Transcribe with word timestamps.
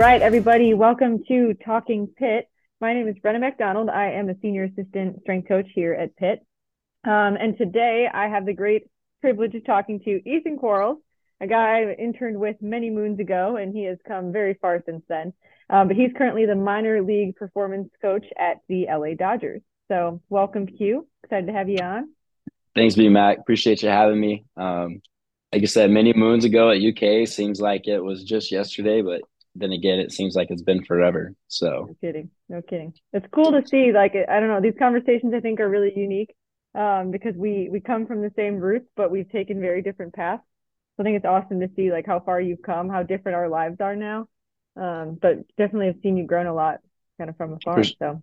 Right, 0.00 0.22
everybody, 0.22 0.72
welcome 0.72 1.24
to 1.28 1.52
Talking 1.62 2.06
Pitt. 2.06 2.48
My 2.80 2.94
name 2.94 3.06
is 3.06 3.16
Brenna 3.16 3.38
MacDonald. 3.38 3.90
I 3.90 4.12
am 4.12 4.30
a 4.30 4.34
senior 4.40 4.64
assistant 4.64 5.20
strength 5.20 5.46
coach 5.46 5.66
here 5.74 5.92
at 5.92 6.16
Pitt. 6.16 6.38
Um, 7.04 7.36
and 7.36 7.58
today 7.58 8.08
I 8.10 8.28
have 8.28 8.46
the 8.46 8.54
great 8.54 8.88
privilege 9.20 9.54
of 9.54 9.66
talking 9.66 10.00
to 10.00 10.26
Ethan 10.26 10.56
Quarles, 10.56 10.96
a 11.42 11.46
guy 11.46 11.82
I 11.82 11.92
interned 12.02 12.40
with 12.40 12.56
many 12.62 12.88
moons 12.88 13.20
ago, 13.20 13.56
and 13.56 13.76
he 13.76 13.84
has 13.84 13.98
come 14.08 14.32
very 14.32 14.54
far 14.54 14.82
since 14.86 15.02
then. 15.06 15.34
Um, 15.68 15.88
but 15.88 15.98
he's 15.98 16.12
currently 16.16 16.46
the 16.46 16.54
minor 16.54 17.02
league 17.02 17.36
performance 17.36 17.90
coach 18.00 18.24
at 18.38 18.62
the 18.70 18.86
LA 18.86 19.16
Dodgers. 19.18 19.60
So, 19.88 20.22
welcome, 20.30 20.66
Q. 20.66 21.06
Excited 21.24 21.46
to 21.48 21.52
have 21.52 21.68
you 21.68 21.76
on. 21.82 22.08
Thanks, 22.74 22.94
B 22.94 23.10
Mac. 23.10 23.36
Appreciate 23.36 23.82
you 23.82 23.90
having 23.90 24.18
me. 24.18 24.46
Um, 24.56 25.02
like 25.52 25.60
I 25.60 25.66
said, 25.66 25.90
many 25.90 26.14
moons 26.14 26.46
ago 26.46 26.70
at 26.70 26.80
UK, 26.80 27.28
seems 27.28 27.60
like 27.60 27.86
it 27.86 28.00
was 28.02 28.24
just 28.24 28.50
yesterday, 28.50 29.02
but 29.02 29.20
then 29.54 29.72
again, 29.72 29.98
it 29.98 30.12
seems 30.12 30.34
like 30.34 30.50
it's 30.50 30.62
been 30.62 30.84
forever. 30.84 31.34
So, 31.48 31.86
no 31.88 31.96
kidding, 32.00 32.30
no 32.48 32.62
kidding. 32.62 32.94
It's 33.12 33.26
cool 33.32 33.52
to 33.52 33.66
see. 33.66 33.92
Like, 33.92 34.14
I 34.14 34.40
don't 34.40 34.48
know, 34.48 34.60
these 34.60 34.78
conversations 34.78 35.34
I 35.34 35.40
think 35.40 35.60
are 35.60 35.68
really 35.68 35.92
unique 35.96 36.34
um, 36.74 37.10
because 37.10 37.34
we 37.36 37.68
we 37.70 37.80
come 37.80 38.06
from 38.06 38.22
the 38.22 38.32
same 38.36 38.56
roots, 38.56 38.86
but 38.96 39.10
we've 39.10 39.30
taken 39.30 39.60
very 39.60 39.82
different 39.82 40.14
paths. 40.14 40.42
So 40.96 41.02
I 41.02 41.04
think 41.04 41.16
it's 41.16 41.26
awesome 41.26 41.60
to 41.60 41.70
see 41.76 41.90
like 41.90 42.06
how 42.06 42.20
far 42.20 42.40
you've 42.40 42.62
come, 42.62 42.88
how 42.88 43.02
different 43.02 43.36
our 43.36 43.48
lives 43.48 43.80
are 43.80 43.96
now. 43.96 44.28
Um, 44.76 45.18
but 45.20 45.38
definitely 45.56 45.86
have 45.86 46.00
seen 46.02 46.16
you 46.16 46.24
grown 46.24 46.46
a 46.46 46.54
lot, 46.54 46.80
kind 47.18 47.28
of 47.28 47.36
from 47.36 47.54
afar. 47.54 47.82
For, 47.82 47.84
so 47.84 48.22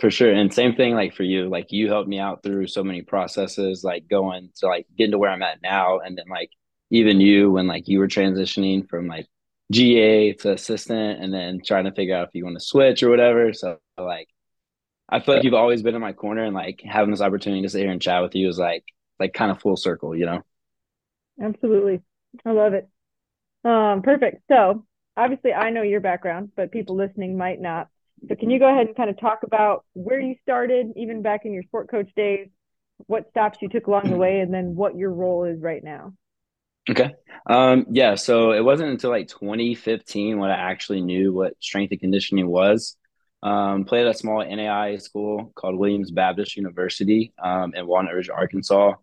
for 0.00 0.10
sure, 0.10 0.32
and 0.32 0.52
same 0.52 0.74
thing 0.74 0.94
like 0.94 1.14
for 1.14 1.24
you, 1.24 1.48
like 1.48 1.72
you 1.72 1.88
helped 1.88 2.08
me 2.08 2.18
out 2.18 2.42
through 2.42 2.68
so 2.68 2.82
many 2.82 3.02
processes, 3.02 3.84
like 3.84 4.08
going 4.08 4.50
to 4.56 4.66
like 4.66 4.86
getting 4.96 5.12
to 5.12 5.18
where 5.18 5.30
I'm 5.30 5.42
at 5.42 5.62
now, 5.62 5.98
and 5.98 6.16
then 6.16 6.26
like 6.28 6.50
even 6.90 7.20
you 7.20 7.50
when 7.50 7.66
like 7.66 7.86
you 7.86 7.98
were 7.98 8.08
transitioning 8.08 8.88
from 8.88 9.06
like 9.06 9.26
GA 9.70 10.32
to 10.34 10.52
assistant, 10.52 11.22
and 11.22 11.32
then 11.32 11.60
trying 11.64 11.84
to 11.84 11.92
figure 11.92 12.16
out 12.16 12.28
if 12.28 12.34
you 12.34 12.44
want 12.44 12.58
to 12.58 12.64
switch 12.64 13.02
or 13.02 13.10
whatever. 13.10 13.52
So 13.52 13.78
like 13.98 14.28
I 15.08 15.20
feel 15.20 15.34
like 15.36 15.44
you've 15.44 15.54
always 15.54 15.82
been 15.82 15.94
in 15.94 16.00
my 16.00 16.12
corner, 16.12 16.44
and 16.44 16.54
like 16.54 16.80
having 16.84 17.10
this 17.10 17.20
opportunity 17.20 17.62
to 17.62 17.68
sit 17.68 17.80
here 17.80 17.90
and 17.90 18.00
chat 18.00 18.22
with 18.22 18.34
you 18.34 18.48
is 18.48 18.58
like 18.58 18.84
like 19.18 19.32
kind 19.32 19.50
of 19.50 19.60
full 19.60 19.76
circle, 19.76 20.16
you 20.16 20.26
know. 20.26 20.42
Absolutely, 21.42 22.00
I 22.44 22.52
love 22.52 22.74
it. 22.74 22.88
Um, 23.64 24.02
perfect. 24.02 24.42
So 24.50 24.84
obviously, 25.16 25.52
I 25.52 25.70
know 25.70 25.82
your 25.82 26.00
background, 26.00 26.50
but 26.56 26.72
people 26.72 26.96
listening 26.96 27.36
might 27.36 27.60
not. 27.60 27.88
So 28.28 28.34
can 28.34 28.50
you 28.50 28.58
go 28.58 28.68
ahead 28.68 28.86
and 28.86 28.96
kind 28.96 29.10
of 29.10 29.18
talk 29.18 29.40
about 29.42 29.84
where 29.92 30.20
you 30.20 30.36
started, 30.42 30.92
even 30.96 31.22
back 31.22 31.44
in 31.44 31.52
your 31.52 31.62
sport 31.64 31.90
coach 31.90 32.10
days, 32.16 32.48
what 33.06 33.28
stops 33.30 33.58
you 33.60 33.68
took 33.68 33.86
along 33.86 34.10
the 34.10 34.16
way, 34.16 34.40
and 34.40 34.52
then 34.52 34.74
what 34.74 34.96
your 34.96 35.12
role 35.12 35.44
is 35.44 35.60
right 35.60 35.82
now? 35.82 36.14
Okay. 36.90 37.14
Um, 37.46 37.86
yeah. 37.90 38.14
So 38.14 38.52
it 38.52 38.64
wasn't 38.64 38.90
until 38.90 39.10
like 39.10 39.28
2015 39.28 40.38
when 40.38 40.50
I 40.50 40.56
actually 40.56 41.00
knew 41.00 41.32
what 41.32 41.54
strength 41.62 41.92
and 41.92 42.00
conditioning 42.00 42.48
was. 42.48 42.96
Um, 43.42 43.84
played 43.84 44.06
at 44.06 44.14
a 44.14 44.18
small 44.18 44.42
NAI 44.42 44.96
school 44.96 45.52
called 45.54 45.76
Williams 45.78 46.10
Baptist 46.10 46.56
University 46.56 47.34
um, 47.42 47.74
in 47.74 47.86
Walnut 47.86 48.14
Ridge, 48.14 48.30
Arkansas. 48.30 48.94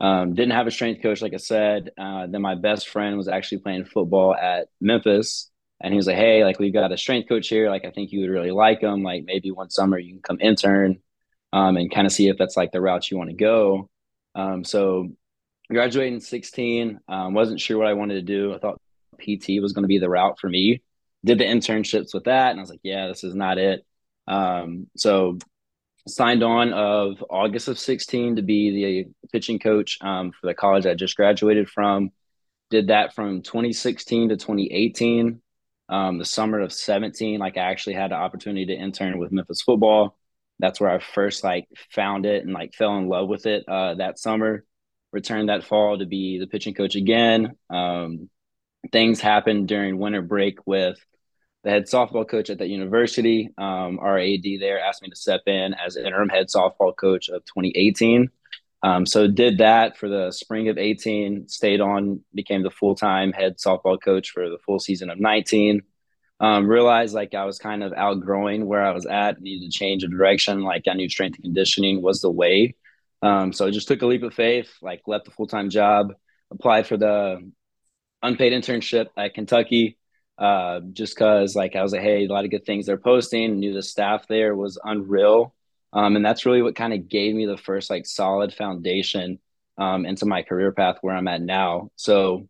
Um, 0.00 0.34
didn't 0.34 0.52
have 0.52 0.66
a 0.66 0.72
strength 0.72 1.00
coach, 1.02 1.22
like 1.22 1.32
I 1.34 1.38
said. 1.38 1.90
Uh, 1.96 2.26
then 2.26 2.42
my 2.42 2.56
best 2.56 2.88
friend 2.88 3.16
was 3.16 3.28
actually 3.28 3.58
playing 3.58 3.84
football 3.84 4.34
at 4.34 4.66
Memphis, 4.80 5.50
and 5.80 5.92
he 5.92 5.96
was 5.96 6.08
like, 6.08 6.16
"Hey, 6.16 6.44
like 6.44 6.58
we've 6.58 6.72
got 6.72 6.90
a 6.92 6.98
strength 6.98 7.28
coach 7.28 7.48
here. 7.48 7.70
Like 7.70 7.84
I 7.84 7.90
think 7.90 8.10
you 8.10 8.20
would 8.22 8.30
really 8.30 8.50
like 8.50 8.80
him. 8.80 9.04
Like 9.04 9.24
maybe 9.24 9.52
one 9.52 9.70
summer 9.70 9.96
you 9.96 10.14
can 10.14 10.22
come 10.22 10.40
intern, 10.40 10.98
um, 11.52 11.76
and 11.76 11.92
kind 11.94 12.06
of 12.06 12.12
see 12.12 12.28
if 12.28 12.36
that's 12.36 12.56
like 12.56 12.72
the 12.72 12.80
route 12.80 13.10
you 13.10 13.16
want 13.18 13.30
to 13.30 13.36
go." 13.36 13.88
Um, 14.34 14.64
so 14.64 15.10
graduated 15.70 16.14
in 16.14 16.20
16. 16.20 17.00
Um, 17.08 17.34
wasn't 17.34 17.60
sure 17.60 17.78
what 17.78 17.86
I 17.86 17.94
wanted 17.94 18.14
to 18.14 18.22
do. 18.22 18.54
I 18.54 18.58
thought 18.58 18.80
PT 19.18 19.60
was 19.60 19.72
going 19.72 19.84
to 19.84 19.88
be 19.88 19.98
the 19.98 20.08
route 20.10 20.38
for 20.38 20.48
me 20.48 20.82
did 21.24 21.38
the 21.38 21.44
internships 21.44 22.12
with 22.12 22.24
that, 22.24 22.50
and 22.50 22.60
I 22.60 22.62
was 22.62 22.70
like, 22.70 22.80
yeah, 22.82 23.08
this 23.08 23.24
is 23.24 23.34
not 23.34 23.58
it. 23.58 23.84
Um, 24.28 24.88
so 24.96 25.38
signed 26.06 26.42
on 26.42 26.72
of 26.74 27.24
August 27.30 27.68
of 27.68 27.78
16 27.78 28.36
to 28.36 28.42
be 28.42 28.70
the 28.70 29.28
pitching 29.32 29.58
coach 29.58 29.98
um, 30.02 30.32
for 30.32 30.46
the 30.46 30.54
college 30.54 30.84
I 30.84 30.94
just 30.94 31.16
graduated 31.16 31.68
from. 31.68 32.10
Did 32.70 32.88
that 32.88 33.14
from 33.14 33.42
2016 33.42 34.30
to 34.30 34.36
2018. 34.36 35.40
Um, 35.88 36.18
the 36.18 36.24
summer 36.24 36.60
of 36.60 36.72
17, 36.72 37.40
like 37.40 37.56
I 37.56 37.60
actually 37.60 37.94
had 37.94 38.10
the 38.10 38.16
opportunity 38.16 38.66
to 38.66 38.74
intern 38.74 39.18
with 39.18 39.32
Memphis 39.32 39.62
football. 39.62 40.16
That's 40.58 40.80
where 40.80 40.90
I 40.90 40.98
first 40.98 41.44
like 41.44 41.68
found 41.90 42.26
it 42.26 42.44
and 42.44 42.52
like 42.52 42.74
fell 42.74 42.96
in 42.96 43.08
love 43.08 43.28
with 43.28 43.46
it 43.46 43.64
uh, 43.68 43.94
that 43.94 44.18
summer. 44.18 44.64
Returned 45.14 45.48
that 45.48 45.62
fall 45.62 45.96
to 45.96 46.06
be 46.06 46.40
the 46.40 46.48
pitching 46.48 46.74
coach 46.74 46.96
again. 46.96 47.54
Um, 47.70 48.28
things 48.90 49.20
happened 49.20 49.68
during 49.68 49.96
winter 49.96 50.22
break 50.22 50.66
with 50.66 50.98
the 51.62 51.70
head 51.70 51.84
softball 51.84 52.28
coach 52.28 52.50
at 52.50 52.58
that 52.58 52.68
university. 52.68 53.50
Um, 53.56 54.00
our 54.00 54.18
AD 54.18 54.42
there 54.58 54.80
asked 54.80 55.02
me 55.02 55.10
to 55.10 55.14
step 55.14 55.42
in 55.46 55.72
as 55.74 55.96
interim 55.96 56.28
head 56.28 56.48
softball 56.48 56.96
coach 56.96 57.28
of 57.28 57.44
2018. 57.44 58.28
Um, 58.82 59.06
so 59.06 59.28
did 59.28 59.58
that 59.58 59.96
for 59.98 60.08
the 60.08 60.32
spring 60.32 60.68
of 60.68 60.78
18, 60.78 61.46
stayed 61.48 61.80
on, 61.80 62.24
became 62.34 62.64
the 62.64 62.70
full-time 62.70 63.32
head 63.32 63.58
softball 63.58 64.02
coach 64.02 64.30
for 64.30 64.50
the 64.50 64.58
full 64.66 64.80
season 64.80 65.10
of 65.10 65.20
19. 65.20 65.82
Um, 66.40 66.66
realized 66.66 67.14
like 67.14 67.34
I 67.34 67.44
was 67.44 67.60
kind 67.60 67.84
of 67.84 67.92
outgrowing 67.92 68.66
where 68.66 68.84
I 68.84 68.90
was 68.90 69.06
at, 69.06 69.40
needed 69.40 69.70
to 69.70 69.78
change 69.78 70.02
of 70.02 70.10
direction. 70.10 70.62
Like 70.62 70.88
I 70.90 70.94
knew 70.94 71.08
strength 71.08 71.36
and 71.36 71.44
conditioning 71.44 72.02
was 72.02 72.20
the 72.20 72.32
way. 72.32 72.74
Um, 73.24 73.54
so 73.54 73.66
I 73.66 73.70
just 73.70 73.88
took 73.88 74.02
a 74.02 74.06
leap 74.06 74.22
of 74.22 74.34
faith, 74.34 74.70
like 74.82 75.00
left 75.06 75.24
the 75.24 75.30
full-time 75.30 75.70
job, 75.70 76.12
applied 76.50 76.86
for 76.86 76.98
the 76.98 77.50
unpaid 78.22 78.52
internship 78.52 79.06
at 79.16 79.32
Kentucky, 79.32 79.98
uh, 80.36 80.80
just 80.92 81.14
because 81.14 81.56
like 81.56 81.74
I 81.74 81.82
was 81.82 81.92
like, 81.92 82.02
hey, 82.02 82.26
a 82.26 82.28
lot 82.28 82.44
of 82.44 82.50
good 82.50 82.66
things 82.66 82.84
they're 82.84 82.98
posting. 82.98 83.58
Knew 83.60 83.72
the 83.72 83.82
staff 83.82 84.28
there 84.28 84.54
was 84.54 84.78
unreal, 84.84 85.54
um, 85.94 86.16
and 86.16 86.24
that's 86.24 86.44
really 86.44 86.60
what 86.60 86.76
kind 86.76 86.92
of 86.92 87.08
gave 87.08 87.34
me 87.34 87.46
the 87.46 87.56
first 87.56 87.88
like 87.88 88.04
solid 88.04 88.52
foundation 88.52 89.38
um, 89.78 90.04
into 90.04 90.26
my 90.26 90.42
career 90.42 90.72
path 90.72 90.98
where 91.00 91.16
I'm 91.16 91.28
at 91.28 91.40
now. 91.40 91.88
So 91.96 92.46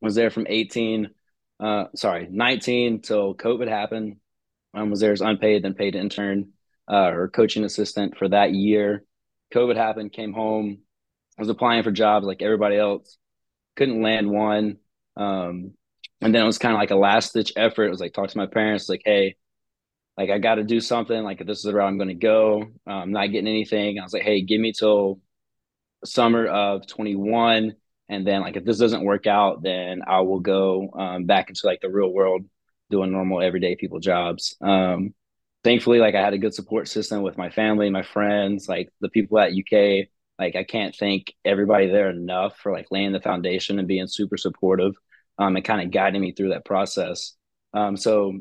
was 0.00 0.14
there 0.14 0.30
from 0.30 0.46
18, 0.48 1.10
uh, 1.58 1.86
sorry, 1.96 2.28
19 2.30 3.02
till 3.02 3.34
COVID 3.34 3.66
happened. 3.66 4.18
Um, 4.72 4.88
was 4.88 5.00
there 5.00 5.12
as 5.12 5.20
unpaid, 5.20 5.64
then 5.64 5.74
paid 5.74 5.96
intern 5.96 6.52
uh, 6.88 7.10
or 7.10 7.28
coaching 7.28 7.64
assistant 7.64 8.16
for 8.16 8.28
that 8.28 8.52
year. 8.54 9.04
COVID 9.52 9.76
happened, 9.76 10.12
came 10.12 10.32
home, 10.32 10.78
I 11.38 11.42
was 11.42 11.48
applying 11.48 11.82
for 11.82 11.90
jobs 11.90 12.26
like 12.26 12.42
everybody 12.42 12.76
else, 12.76 13.16
couldn't 13.76 14.02
land 14.02 14.30
one. 14.30 14.78
Um, 15.16 15.72
and 16.20 16.34
then 16.34 16.42
it 16.42 16.46
was 16.46 16.58
kind 16.58 16.74
of 16.74 16.78
like 16.78 16.90
a 16.90 16.96
last 16.96 17.32
ditch 17.32 17.52
effort. 17.56 17.86
It 17.86 17.90
was 17.90 18.00
like 18.00 18.12
talk 18.12 18.28
to 18.28 18.38
my 18.38 18.46
parents, 18.46 18.88
like, 18.88 19.02
hey, 19.04 19.36
like 20.16 20.30
I 20.30 20.38
got 20.38 20.56
to 20.56 20.64
do 20.64 20.80
something. 20.80 21.22
Like 21.22 21.40
if 21.40 21.46
this 21.46 21.58
is 21.58 21.64
the 21.64 21.74
route 21.74 21.88
I'm 21.88 21.98
going 21.98 22.08
to 22.08 22.14
go, 22.14 22.64
uh, 22.86 22.90
I'm 22.90 23.12
not 23.12 23.32
getting 23.32 23.48
anything. 23.48 23.98
I 23.98 24.02
was 24.02 24.12
like, 24.12 24.22
hey, 24.22 24.42
give 24.42 24.60
me 24.60 24.72
till 24.72 25.20
summer 26.04 26.46
of 26.46 26.86
21, 26.86 27.74
and 28.08 28.26
then 28.26 28.40
like 28.42 28.56
if 28.56 28.64
this 28.64 28.78
doesn't 28.78 29.04
work 29.04 29.26
out, 29.26 29.62
then 29.62 30.02
I 30.06 30.20
will 30.20 30.40
go 30.40 30.90
um, 30.92 31.24
back 31.24 31.48
into 31.48 31.62
like 31.64 31.80
the 31.80 31.90
real 31.90 32.12
world, 32.12 32.44
doing 32.90 33.10
normal 33.10 33.40
everyday 33.40 33.74
people 33.76 34.00
jobs. 34.00 34.56
Um, 34.60 35.14
thankfully, 35.64 35.98
like 35.98 36.14
I 36.14 36.22
had 36.22 36.34
a 36.34 36.38
good 36.38 36.54
support 36.54 36.88
system 36.88 37.22
with 37.22 37.38
my 37.38 37.50
family, 37.50 37.90
my 37.90 38.02
friends, 38.02 38.68
like 38.68 38.90
the 39.00 39.08
people 39.08 39.38
at 39.38 39.52
UK. 39.52 40.08
Like 40.38 40.56
I 40.56 40.64
can't 40.64 40.94
thank 40.96 41.34
everybody 41.44 41.88
there 41.88 42.10
enough 42.10 42.58
for 42.58 42.72
like 42.72 42.86
laying 42.90 43.12
the 43.12 43.20
foundation 43.20 43.78
and 43.78 43.86
being 43.86 44.06
super 44.06 44.36
supportive 44.36 44.94
um, 45.38 45.56
and 45.56 45.64
kind 45.64 45.82
of 45.82 45.90
guiding 45.90 46.20
me 46.20 46.32
through 46.32 46.50
that 46.50 46.64
process. 46.64 47.34
Um, 47.74 47.96
so, 47.96 48.40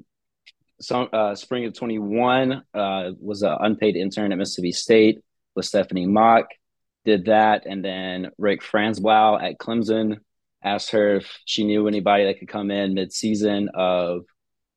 so 0.80 1.04
uh, 1.04 1.36
spring 1.36 1.66
of 1.66 1.74
21 1.74 2.64
uh, 2.74 3.12
was 3.20 3.44
an 3.44 3.56
unpaid 3.60 3.96
intern 3.96 4.32
at 4.32 4.38
Mississippi 4.38 4.72
State 4.72 5.24
with 5.56 5.66
Stephanie 5.66 6.08
Mock. 6.08 6.48
Did 7.04 7.26
that, 7.26 7.66
and 7.66 7.84
then 7.84 8.30
Rick 8.38 8.62
Franzblau 8.62 9.42
at 9.42 9.58
Clemson 9.58 10.20
asked 10.64 10.92
her 10.92 11.16
if 11.16 11.40
she 11.46 11.64
knew 11.64 11.88
anybody 11.88 12.26
that 12.26 12.38
could 12.38 12.48
come 12.48 12.70
in 12.70 12.94
mid-season 12.94 13.70
of 13.74 14.26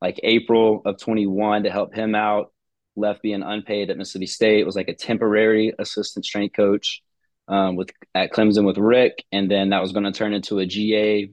like 0.04 0.20
April 0.22 0.82
of 0.84 0.98
21 0.98 1.62
to 1.62 1.70
help 1.70 1.94
him 1.94 2.14
out. 2.14 2.52
Left 2.94 3.22
being 3.22 3.42
unpaid 3.42 3.88
at 3.88 3.96
Mississippi 3.96 4.26
State 4.26 4.66
was 4.66 4.76
like 4.76 4.88
a 4.88 4.94
temporary 4.94 5.72
assistant 5.78 6.26
strength 6.26 6.54
coach 6.54 7.02
um, 7.48 7.74
with 7.74 7.88
at 8.14 8.30
Clemson 8.30 8.66
with 8.66 8.76
Rick, 8.76 9.24
and 9.32 9.50
then 9.50 9.70
that 9.70 9.80
was 9.80 9.92
going 9.92 10.04
to 10.04 10.12
turn 10.12 10.34
into 10.34 10.58
a 10.58 10.66
GA 10.66 11.30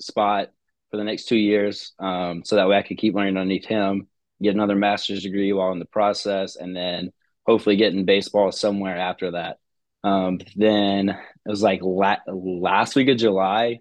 spot 0.00 0.48
for 0.90 0.96
the 0.96 1.04
next 1.04 1.26
two 1.26 1.36
years. 1.36 1.92
Um, 1.98 2.44
so 2.46 2.56
that 2.56 2.66
way 2.66 2.78
I 2.78 2.82
could 2.82 2.96
keep 2.96 3.14
learning 3.14 3.36
underneath 3.36 3.66
him, 3.66 4.08
get 4.42 4.54
another 4.54 4.74
master's 4.74 5.22
degree 5.22 5.52
while 5.52 5.72
in 5.72 5.78
the 5.78 5.84
process, 5.84 6.56
and 6.56 6.74
then 6.74 7.12
hopefully 7.46 7.76
get 7.76 7.92
in 7.92 8.06
baseball 8.06 8.52
somewhere 8.52 8.96
after 8.96 9.32
that. 9.32 9.58
Um, 10.02 10.38
then 10.56 11.10
it 11.10 11.18
was 11.44 11.62
like 11.62 11.80
la- 11.82 12.16
last 12.26 12.96
week 12.96 13.08
of 13.08 13.18
July, 13.18 13.80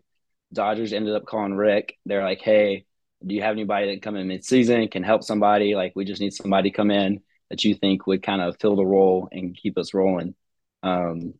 Dodgers 0.51 0.91
ended 0.91 1.15
up 1.15 1.25
calling 1.25 1.55
Rick. 1.55 1.97
They're 2.05 2.23
like, 2.23 2.41
hey, 2.41 2.85
do 3.25 3.35
you 3.35 3.41
have 3.41 3.53
anybody 3.53 3.93
that 3.93 4.01
come 4.01 4.15
in 4.15 4.27
mid-season 4.27 4.87
can 4.87 5.03
help 5.03 5.23
somebody? 5.23 5.75
Like, 5.75 5.93
we 5.95 6.05
just 6.05 6.21
need 6.21 6.33
somebody 6.33 6.71
to 6.71 6.75
come 6.75 6.91
in 6.91 7.21
that 7.49 7.63
you 7.63 7.75
think 7.75 8.07
would 8.07 8.23
kind 8.23 8.41
of 8.41 8.57
fill 8.59 8.75
the 8.75 8.85
role 8.85 9.27
and 9.31 9.55
keep 9.55 9.77
us 9.77 9.93
rolling. 9.93 10.35
Um, 10.83 11.33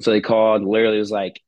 so 0.00 0.10
they 0.10 0.20
called. 0.20 0.62
Literally, 0.64 0.96
it 0.96 1.00
was 1.00 1.10
like 1.10 1.40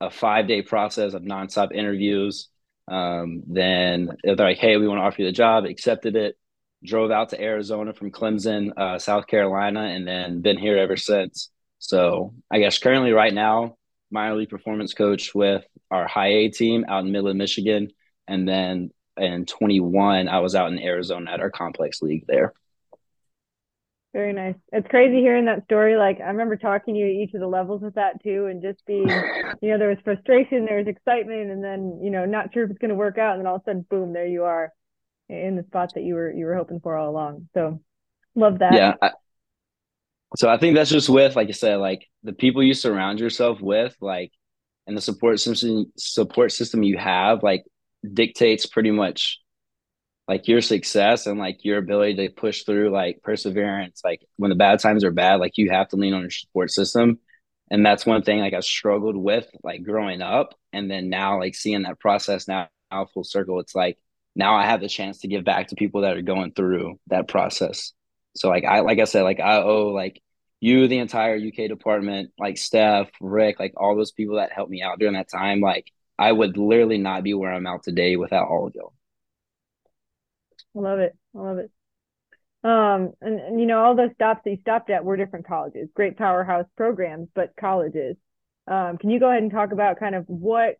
a 0.00 0.10
five 0.10 0.48
day 0.48 0.62
process 0.62 1.14
of 1.14 1.22
nonstop 1.22 1.72
interviews. 1.72 2.48
Um, 2.88 3.42
then 3.46 4.16
they're 4.24 4.34
like, 4.36 4.58
"Hey, 4.58 4.76
we 4.76 4.88
want 4.88 4.98
to 4.98 5.02
offer 5.02 5.22
you 5.22 5.28
the 5.28 5.32
job." 5.32 5.64
Accepted 5.64 6.16
it. 6.16 6.36
Drove 6.84 7.10
out 7.10 7.30
to 7.30 7.40
Arizona 7.40 7.92
from 7.92 8.10
Clemson, 8.10 8.72
uh, 8.76 8.98
South 8.98 9.26
Carolina, 9.26 9.82
and 9.82 10.06
then 10.08 10.40
been 10.40 10.58
here 10.58 10.78
ever 10.78 10.96
since. 10.96 11.50
So 11.78 12.34
I 12.50 12.58
guess 12.58 12.78
currently, 12.78 13.12
right 13.12 13.34
now, 13.34 13.76
minor 14.10 14.36
league 14.36 14.50
performance 14.50 14.94
coach 14.94 15.34
with 15.34 15.64
our 15.90 16.06
high 16.06 16.28
A 16.28 16.48
team 16.48 16.84
out 16.88 17.04
in 17.04 17.12
Midland, 17.12 17.38
Michigan, 17.38 17.90
and 18.26 18.48
then 18.48 18.90
in 19.20 19.46
21, 19.46 20.28
I 20.28 20.40
was 20.40 20.54
out 20.54 20.72
in 20.72 20.78
Arizona 20.78 21.30
at 21.32 21.40
our 21.40 21.50
complex 21.50 22.02
league 22.02 22.24
there. 22.26 22.52
Very 24.12 24.32
nice. 24.32 24.56
It's 24.72 24.88
crazy 24.88 25.20
hearing 25.20 25.44
that 25.44 25.64
story. 25.64 25.96
Like 25.96 26.20
I 26.20 26.28
remember 26.30 26.56
talking 26.56 26.94
to 26.94 27.00
you 27.00 27.06
at 27.06 27.12
each 27.12 27.34
of 27.34 27.40
the 27.40 27.46
levels 27.46 27.80
with 27.80 27.94
that 27.94 28.22
too, 28.24 28.46
and 28.46 28.60
just 28.60 28.84
being, 28.84 29.08
you 29.62 29.70
know, 29.70 29.78
there 29.78 29.88
was 29.88 29.98
frustration, 30.02 30.64
there 30.64 30.78
was 30.78 30.88
excitement, 30.88 31.50
and 31.50 31.62
then 31.62 32.00
you 32.02 32.10
know, 32.10 32.24
not 32.24 32.52
sure 32.52 32.64
if 32.64 32.70
it's 32.70 32.80
going 32.80 32.88
to 32.88 32.96
work 32.96 33.18
out, 33.18 33.32
and 33.32 33.40
then 33.40 33.46
all 33.46 33.56
of 33.56 33.62
a 33.62 33.64
sudden, 33.66 33.86
boom, 33.88 34.12
there 34.12 34.26
you 34.26 34.44
are, 34.44 34.72
in 35.28 35.54
the 35.54 35.62
spot 35.62 35.92
that 35.94 36.02
you 36.02 36.14
were 36.14 36.32
you 36.32 36.44
were 36.44 36.56
hoping 36.56 36.80
for 36.80 36.96
all 36.96 37.08
along. 37.08 37.48
So, 37.54 37.80
love 38.34 38.58
that. 38.58 38.72
Yeah. 38.72 38.94
I, 39.00 39.10
so 40.36 40.48
I 40.48 40.58
think 40.58 40.74
that's 40.74 40.90
just 40.90 41.08
with, 41.08 41.36
like 41.36 41.48
I 41.48 41.52
said, 41.52 41.76
like 41.76 42.06
the 42.22 42.32
people 42.32 42.62
you 42.62 42.74
surround 42.74 43.20
yourself 43.20 43.60
with, 43.60 43.96
like, 44.00 44.32
and 44.86 44.96
the 44.96 45.00
support 45.00 45.40
system 45.40 45.92
support 45.96 46.52
system 46.52 46.82
you 46.82 46.98
have, 46.98 47.42
like, 47.42 47.64
dictates 48.02 48.66
pretty 48.66 48.90
much 48.90 49.40
like 50.30 50.46
your 50.46 50.60
success 50.60 51.26
and 51.26 51.38
like 51.40 51.64
your 51.64 51.78
ability 51.78 52.14
to 52.14 52.32
push 52.32 52.62
through 52.62 52.90
like 52.90 53.20
perseverance 53.22 54.00
like 54.04 54.24
when 54.36 54.50
the 54.50 54.54
bad 54.54 54.78
times 54.78 55.02
are 55.02 55.10
bad 55.10 55.40
like 55.40 55.58
you 55.58 55.70
have 55.70 55.88
to 55.88 55.96
lean 55.96 56.14
on 56.14 56.20
your 56.20 56.30
support 56.30 56.70
system. 56.70 57.18
And 57.72 57.84
that's 57.84 58.06
one 58.06 58.22
thing 58.22 58.38
like 58.38 58.54
i 58.54 58.60
struggled 58.60 59.16
with 59.16 59.48
like 59.62 59.82
growing 59.82 60.22
up. 60.22 60.54
And 60.72 60.90
then 60.90 61.08
now 61.08 61.38
like 61.40 61.54
seeing 61.54 61.82
that 61.82 61.98
process 61.98 62.46
now, 62.46 62.68
now 62.90 63.06
full 63.06 63.24
circle 63.24 63.60
it's 63.60 63.74
like 63.74 63.98
now 64.36 64.54
i 64.54 64.64
have 64.64 64.80
the 64.80 64.88
chance 64.88 65.18
to 65.18 65.28
give 65.28 65.44
back 65.44 65.68
to 65.68 65.74
people 65.74 66.02
that 66.02 66.16
are 66.16 66.22
going 66.22 66.52
through 66.52 66.98
that 67.08 67.28
process. 67.28 67.92
So 68.36 68.48
like 68.48 68.64
i 68.64 68.80
like 68.80 69.00
i 69.00 69.04
said 69.04 69.22
like 69.22 69.40
i 69.40 69.56
owe 69.62 69.88
like 69.88 70.22
you 70.60 70.86
the 70.86 70.98
entire 70.98 71.36
uk 71.36 71.56
department 71.68 72.30
like 72.38 72.58
steph 72.58 73.08
rick 73.20 73.58
like 73.58 73.72
all 73.76 73.96
those 73.96 74.12
people 74.12 74.36
that 74.36 74.52
helped 74.52 74.70
me 74.70 74.82
out 74.82 74.98
during 74.98 75.14
that 75.14 75.30
time 75.30 75.60
like 75.60 75.90
i 76.20 76.30
would 76.32 76.56
literally 76.56 76.98
not 76.98 77.24
be 77.24 77.34
where 77.34 77.52
i'm 77.52 77.66
at 77.66 77.82
today 77.82 78.16
without 78.16 78.48
all 78.48 78.66
of 78.68 78.74
y'all 78.76 78.94
I 80.76 80.80
love 80.80 80.98
it. 80.98 81.16
I 81.34 81.38
love 81.38 81.58
it. 81.58 81.70
Um, 82.62 83.12
and, 83.22 83.40
and 83.40 83.60
you 83.60 83.66
know, 83.66 83.82
all 83.82 83.96
those 83.96 84.12
stops 84.14 84.42
that 84.44 84.50
you 84.50 84.58
stopped 84.60 84.90
at 84.90 85.04
were 85.04 85.16
different 85.16 85.46
colleges, 85.46 85.88
great 85.94 86.18
powerhouse 86.18 86.66
programs, 86.76 87.28
but 87.34 87.54
colleges. 87.58 88.16
Um, 88.66 88.98
can 88.98 89.10
you 89.10 89.18
go 89.18 89.30
ahead 89.30 89.42
and 89.42 89.50
talk 89.50 89.72
about 89.72 89.98
kind 89.98 90.14
of 90.14 90.24
what, 90.28 90.76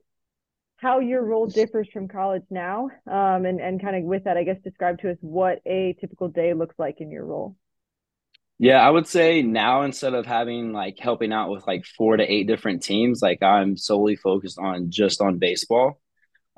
how 0.76 1.00
your 1.00 1.22
role 1.24 1.46
differs 1.46 1.88
from 1.92 2.08
college 2.08 2.44
now? 2.50 2.90
Um, 3.06 3.46
and, 3.46 3.60
and 3.60 3.80
kind 3.80 3.96
of 3.96 4.04
with 4.04 4.24
that, 4.24 4.36
I 4.36 4.44
guess, 4.44 4.58
describe 4.62 5.00
to 5.00 5.10
us 5.10 5.16
what 5.20 5.60
a 5.66 5.96
typical 6.00 6.28
day 6.28 6.52
looks 6.54 6.74
like 6.78 7.00
in 7.00 7.10
your 7.10 7.24
role. 7.24 7.56
Yeah, 8.62 8.86
I 8.86 8.90
would 8.90 9.06
say 9.06 9.40
now 9.40 9.82
instead 9.82 10.12
of 10.12 10.26
having 10.26 10.72
like 10.74 10.98
helping 10.98 11.32
out 11.32 11.48
with 11.50 11.66
like 11.66 11.86
four 11.86 12.18
to 12.18 12.22
eight 12.22 12.46
different 12.46 12.82
teams, 12.82 13.22
like 13.22 13.42
I'm 13.42 13.78
solely 13.78 14.16
focused 14.16 14.58
on 14.58 14.90
just 14.90 15.22
on 15.22 15.38
baseball. 15.38 15.98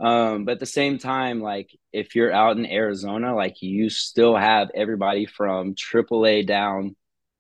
Um, 0.01 0.45
but 0.45 0.55
at 0.55 0.61
the 0.61 0.67
same 0.67 0.99
time, 0.99 1.41
like 1.41 1.71
if 1.93 2.17
you're 2.17 2.33
out 2.33 2.57
in 2.57 2.67
Arizona, 2.67 3.37
like 3.37 3.63
you 3.63 3.89
still 3.89 4.37
have 4.37 4.69
everybody 4.75 5.27
from 5.27 5.77
AAA 5.77 6.45
down 6.45 6.97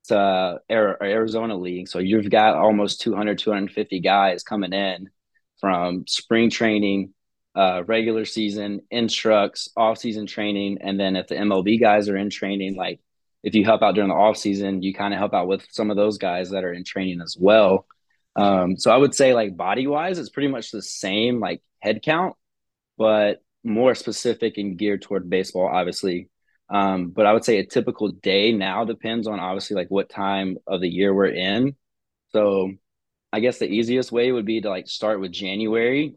to 0.09 0.61
Arizona 0.71 1.57
League. 1.57 1.89
So 1.89 1.99
you've 1.99 2.31
got 2.31 2.55
almost 2.55 3.01
200, 3.01 3.39
250 3.39 3.99
guys 3.99 4.45
coming 4.45 4.73
in 4.73 5.11
from 5.61 6.07
spring 6.07 6.51
training, 6.51 7.15
uh, 7.57 7.83
regular 7.85 8.25
season, 8.25 8.83
instructs, 8.93 9.71
off 9.77 9.99
season 9.99 10.27
training. 10.29 10.79
And 10.83 11.01
then 11.01 11.17
if 11.17 11.27
the 11.27 11.35
MLB 11.35 11.81
guys 11.81 12.09
are 12.09 12.17
in 12.17 12.31
training, 12.31 12.77
like 12.77 13.01
if 13.43 13.55
you 13.55 13.65
help 13.65 13.83
out 13.83 13.95
during 13.95 14.09
the 14.09 14.15
off 14.15 14.37
season, 14.37 14.83
you 14.83 14.95
kind 14.95 15.13
of 15.13 15.19
help 15.19 15.35
out 15.35 15.49
with 15.49 15.67
some 15.71 15.91
of 15.91 15.97
those 15.97 16.19
guys 16.19 16.51
that 16.51 16.65
are 16.65 16.73
in 16.73 16.85
training 16.85 17.21
as 17.21 17.37
well. 17.39 17.87
Um, 18.37 18.77
so 18.77 18.91
I 18.91 18.97
would 18.97 19.15
say 19.15 19.35
like 19.35 19.57
body 19.57 19.87
wise, 19.87 20.19
it's 20.19 20.31
pretty 20.31 20.49
much 20.49 20.71
the 20.71 20.83
same 20.83 21.41
like 21.41 21.61
head 21.81 22.03
count 22.03 22.37
but 22.99 23.43
more 23.65 23.95
specific 23.95 24.59
and 24.59 24.79
geared 24.79 25.03
toward 25.03 25.31
baseball, 25.31 25.67
obviously. 25.67 26.29
Um, 26.69 27.09
but 27.09 27.27
I 27.27 27.33
would 27.33 27.45
say 27.45 27.59
a 27.59 27.67
typical 27.67 28.09
day 28.11 28.53
now 28.53 28.85
depends 28.85 29.27
on 29.27 29.41
obviously 29.41 29.77
like 29.77 29.91
what 29.91 30.09
time 30.09 30.59
of 30.67 30.81
the 30.81 30.89
year 30.89 31.13
we're 31.13 31.27
in. 31.27 31.77
So 32.31 32.73
I 33.33 33.41
guess 33.41 33.59
the 33.59 33.67
easiest 33.67 34.13
way 34.13 34.33
would 34.33 34.47
be 34.47 34.61
to 34.61 34.71
like 34.71 34.89
start 34.89 35.21
with 35.21 35.33
January. 35.33 36.15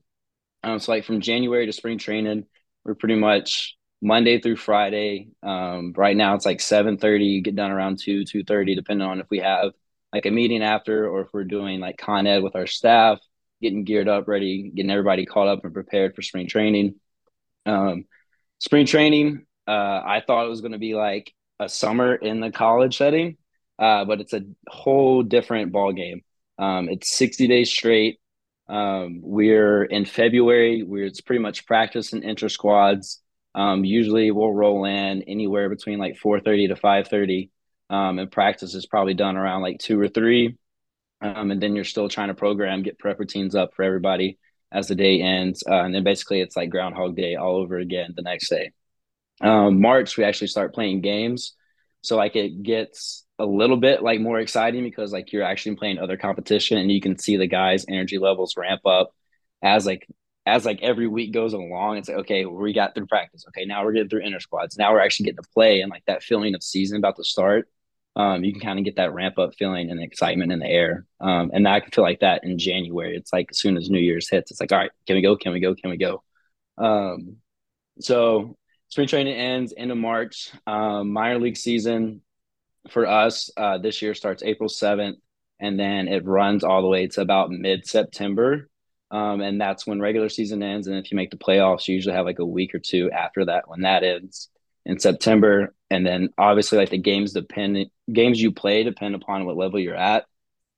Um, 0.63 0.79
so 0.79 0.91
like 0.91 1.05
from 1.05 1.21
January 1.21 1.65
to 1.65 1.73
spring 1.73 1.97
training, 1.97 2.45
we're 2.83 2.95
pretty 2.95 3.15
much 3.15 3.75
Monday 4.05 4.39
through 4.39 4.57
Friday. 4.57 5.29
Um, 5.43 5.93
right 5.97 6.15
now 6.15 6.35
it's 6.35 6.45
like 6.45 6.61
seven 6.61 6.97
thirty, 6.97 7.41
get 7.41 7.55
done 7.55 7.71
around 7.71 7.99
two, 7.99 8.23
two 8.25 8.43
thirty, 8.43 8.75
depending 8.75 9.07
on 9.07 9.19
if 9.19 9.27
we 9.29 9.39
have 9.39 9.71
like 10.13 10.25
a 10.25 10.31
meeting 10.31 10.63
after 10.63 11.07
or 11.09 11.21
if 11.21 11.27
we're 11.33 11.43
doing 11.43 11.79
like 11.79 11.97
con 11.97 12.27
ed 12.27 12.43
with 12.43 12.55
our 12.55 12.67
staff 12.67 13.19
getting 13.61 13.83
geared 13.83 14.07
up, 14.07 14.27
ready, 14.27 14.71
getting 14.75 14.91
everybody 14.91 15.25
caught 15.25 15.47
up 15.47 15.63
and 15.63 15.73
prepared 15.73 16.15
for 16.15 16.21
spring 16.21 16.47
training. 16.47 16.95
Um, 17.65 18.05
spring 18.59 18.85
training, 18.85 19.45
uh, 19.67 19.71
I 20.05 20.21
thought 20.25 20.45
it 20.45 20.49
was 20.49 20.61
going 20.61 20.73
to 20.73 20.77
be 20.77 20.93
like 20.93 21.33
a 21.59 21.67
summer 21.67 22.13
in 22.13 22.41
the 22.41 22.51
college 22.51 22.97
setting, 22.97 23.37
uh, 23.79 24.05
but 24.05 24.21
it's 24.21 24.33
a 24.33 24.41
whole 24.67 25.23
different 25.23 25.71
ball 25.71 25.93
game. 25.93 26.21
Um, 26.59 26.89
it's 26.89 27.11
60 27.17 27.47
days 27.47 27.71
straight. 27.71 28.19
Um, 28.67 29.21
we're 29.21 29.83
in 29.83 30.05
February. 30.05 30.83
We're 30.83 31.05
it's 31.05 31.21
pretty 31.21 31.41
much 31.41 31.65
practice 31.65 32.13
and 32.13 32.23
inter 32.23 32.49
squads. 32.49 33.21
Um, 33.55 33.85
usually 33.85 34.31
we'll 34.31 34.53
roll 34.53 34.85
in 34.85 35.23
anywhere 35.23 35.69
between 35.69 35.97
like 35.97 36.17
4:30 36.17 36.67
to 36.67 36.75
5:30, 36.75 37.49
um, 37.89 38.19
and 38.19 38.31
practice 38.31 38.75
is 38.75 38.85
probably 38.85 39.13
done 39.13 39.37
around 39.37 39.61
like 39.61 39.79
two 39.79 39.99
or 39.99 40.09
three. 40.09 40.57
Um, 41.21 41.51
and 41.51 41.61
then 41.61 41.75
you're 41.75 41.85
still 41.85 42.09
trying 42.09 42.27
to 42.27 42.33
program, 42.33 42.83
get 42.83 42.99
prep 42.99 43.17
routines 43.19 43.55
up 43.55 43.73
for 43.73 43.83
everybody 43.83 44.37
as 44.71 44.87
the 44.87 44.95
day 44.95 45.21
ends. 45.21 45.63
Uh, 45.67 45.81
and 45.81 45.95
then 45.95 46.03
basically 46.03 46.41
it's 46.41 46.57
like 46.57 46.69
Groundhog 46.69 47.15
Day 47.15 47.35
all 47.35 47.55
over 47.55 47.77
again 47.77 48.13
the 48.15 48.21
next 48.21 48.49
day. 48.49 48.71
Um, 49.41 49.79
March, 49.81 50.17
we 50.17 50.25
actually 50.25 50.47
start 50.47 50.73
playing 50.73 51.01
games. 51.01 51.53
So 52.01 52.17
like 52.17 52.35
it 52.35 52.61
gets 52.61 53.25
a 53.39 53.45
little 53.45 53.77
bit 53.77 54.03
like 54.03 54.19
more 54.19 54.39
exciting 54.39 54.83
because 54.83 55.11
like 55.11 55.31
you're 55.31 55.43
actually 55.43 55.75
playing 55.75 55.97
other 55.97 56.17
competition 56.17 56.77
and 56.77 56.91
you 56.91 57.01
can 57.01 57.17
see 57.17 57.37
the 57.37 57.47
guys' 57.47 57.85
energy 57.89 58.17
levels 58.17 58.55
ramp 58.57 58.85
up 58.85 59.11
as 59.63 59.85
like 59.85 60.07
as 60.45 60.65
like 60.65 60.81
every 60.81 61.07
week 61.07 61.33
goes 61.33 61.53
along. 61.53 61.97
It's 61.97 62.09
like, 62.09 62.19
okay, 62.19 62.45
we 62.45 62.73
got 62.73 62.95
through 62.95 63.07
practice. 63.07 63.45
Okay, 63.49 63.65
now 63.65 63.83
we're 63.83 63.93
getting 63.93 64.09
through 64.09 64.25
inter 64.25 64.39
squads. 64.39 64.77
Now 64.77 64.93
we're 64.93 64.99
actually 64.99 65.25
getting 65.25 65.43
to 65.43 65.49
play 65.53 65.81
and 65.81 65.89
like 65.89 66.05
that 66.05 66.23
feeling 66.23 66.55
of 66.55 66.63
season 66.63 66.97
about 66.97 67.17
to 67.17 67.23
start 67.23 67.67
um, 68.17 68.43
you 68.43 68.53
can 68.53 68.61
kind 68.61 68.79
of 68.79 68.85
get 68.85 68.95
that 68.95 69.13
ramp 69.13 69.37
up 69.37 69.55
feeling 69.55 69.91
and 69.91 70.01
excitement 70.01 70.51
in 70.51 70.59
the 70.59 70.67
air. 70.67 71.05
Um, 71.19 71.51
and 71.53 71.67
I 71.67 71.81
can 71.81 71.91
feel 71.91 72.03
like 72.03 72.21
that 72.21 72.43
in 72.43 72.57
January. 72.57 73.15
It's 73.15 73.33
like 73.33 73.47
as 73.51 73.59
soon 73.59 73.75
as 73.75 73.89
New 73.89 73.99
Year's 73.99 74.29
hits, 74.29 74.51
it's 74.51 74.61
like, 74.61 74.71
all 74.71 74.77
right, 74.77 74.91
can 75.05 75.15
we 75.15 75.21
go? 75.21 75.35
Can 75.35 75.51
we 75.51 75.59
go? 75.59 75.75
Can 75.75 75.89
we 75.89 75.97
go? 75.97 76.23
Um, 76.77 77.37
so 77.99 78.57
spring 78.87 79.07
training 79.07 79.35
ends 79.35 79.73
end 79.75 79.91
of 79.91 79.97
March. 79.97 80.51
Um, 80.65 81.11
minor 81.11 81.39
league 81.39 81.57
season 81.57 82.21
for 82.89 83.05
us 83.05 83.49
uh, 83.57 83.79
this 83.79 84.01
year 84.01 84.13
starts 84.13 84.43
April 84.43 84.69
7th, 84.69 85.15
and 85.59 85.77
then 85.77 86.07
it 86.07 86.25
runs 86.25 86.63
all 86.63 86.81
the 86.81 86.87
way 86.87 87.07
to 87.07 87.21
about 87.21 87.51
mid 87.51 87.85
September. 87.85 88.69
Um, 89.11 89.41
and 89.41 89.61
that's 89.61 89.85
when 89.85 90.01
regular 90.01 90.29
season 90.29 90.63
ends. 90.63 90.87
And 90.87 90.97
if 90.97 91.11
you 91.11 91.15
make 91.15 91.31
the 91.31 91.37
playoffs, 91.37 91.87
you 91.87 91.95
usually 91.95 92.15
have 92.15 92.25
like 92.25 92.39
a 92.39 92.45
week 92.45 92.73
or 92.73 92.79
two 92.79 93.11
after 93.11 93.45
that 93.45 93.67
when 93.67 93.81
that 93.81 94.03
ends 94.03 94.49
in 94.85 94.99
September. 94.99 95.73
And 95.89 96.05
then 96.05 96.29
obviously 96.37 96.77
like 96.77 96.89
the 96.89 96.97
games 96.97 97.33
depend 97.33 97.89
games 98.11 98.41
you 98.41 98.51
play 98.51 98.83
depend 98.83 99.15
upon 99.15 99.45
what 99.45 99.57
level 99.57 99.79
you're 99.79 99.95
at. 99.95 100.25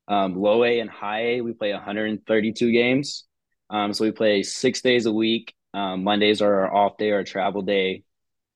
Um, 0.08 0.36
low 0.36 0.64
A 0.64 0.80
and 0.80 0.90
high 0.90 1.22
A, 1.22 1.42
we 1.42 1.54
play 1.54 1.74
132 1.74 2.72
games. 2.72 3.26
Um, 3.70 3.94
so 3.94 4.06
we 4.06 4.12
play 4.12 4.44
six 4.44 4.82
days 4.82 5.06
a 5.06 5.12
week. 5.12 5.54
Um, 5.74 6.04
Mondays 6.04 6.42
are 6.42 6.62
our 6.62 6.74
off 6.74 6.98
day 6.98 7.12
or 7.12 7.24
travel 7.24 7.62
day. 7.62 8.04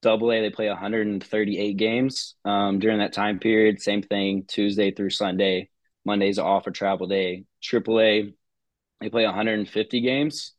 Double 0.02 0.32
A, 0.32 0.42
they 0.42 0.50
play 0.50 0.68
138 0.68 1.78
games 1.78 2.36
um, 2.46 2.80
during 2.80 3.00
that 3.00 3.14
time 3.14 3.40
period. 3.40 3.82
Same 3.82 4.02
thing, 4.02 4.46
Tuesday 4.48 4.92
through 4.92 5.12
Sunday. 5.12 5.70
Mondays 6.06 6.40
off 6.40 6.64
for 6.64 6.72
travel 6.72 7.08
day. 7.08 7.44
Triple 7.62 8.00
A, 8.00 8.34
they 9.02 9.10
play 9.10 9.26
150 9.26 10.02
games 10.02 10.54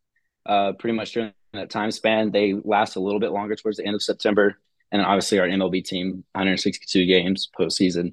uh, 0.44 0.72
pretty 0.72 0.96
much 0.96 1.12
during 1.12 1.32
that 1.52 1.70
time 1.70 1.90
span. 1.90 2.30
They 2.30 2.54
last 2.64 2.96
a 2.96 3.00
little 3.00 3.20
bit 3.20 3.32
longer 3.32 3.56
towards 3.56 3.78
the 3.78 3.86
end 3.86 3.94
of 3.94 4.02
September 4.02 4.58
and 4.92 5.00
obviously 5.00 5.38
our 5.38 5.46
MLB 5.46 5.82
team, 5.84 6.24
162 6.32 7.06
games 7.06 7.48
postseason. 7.58 8.12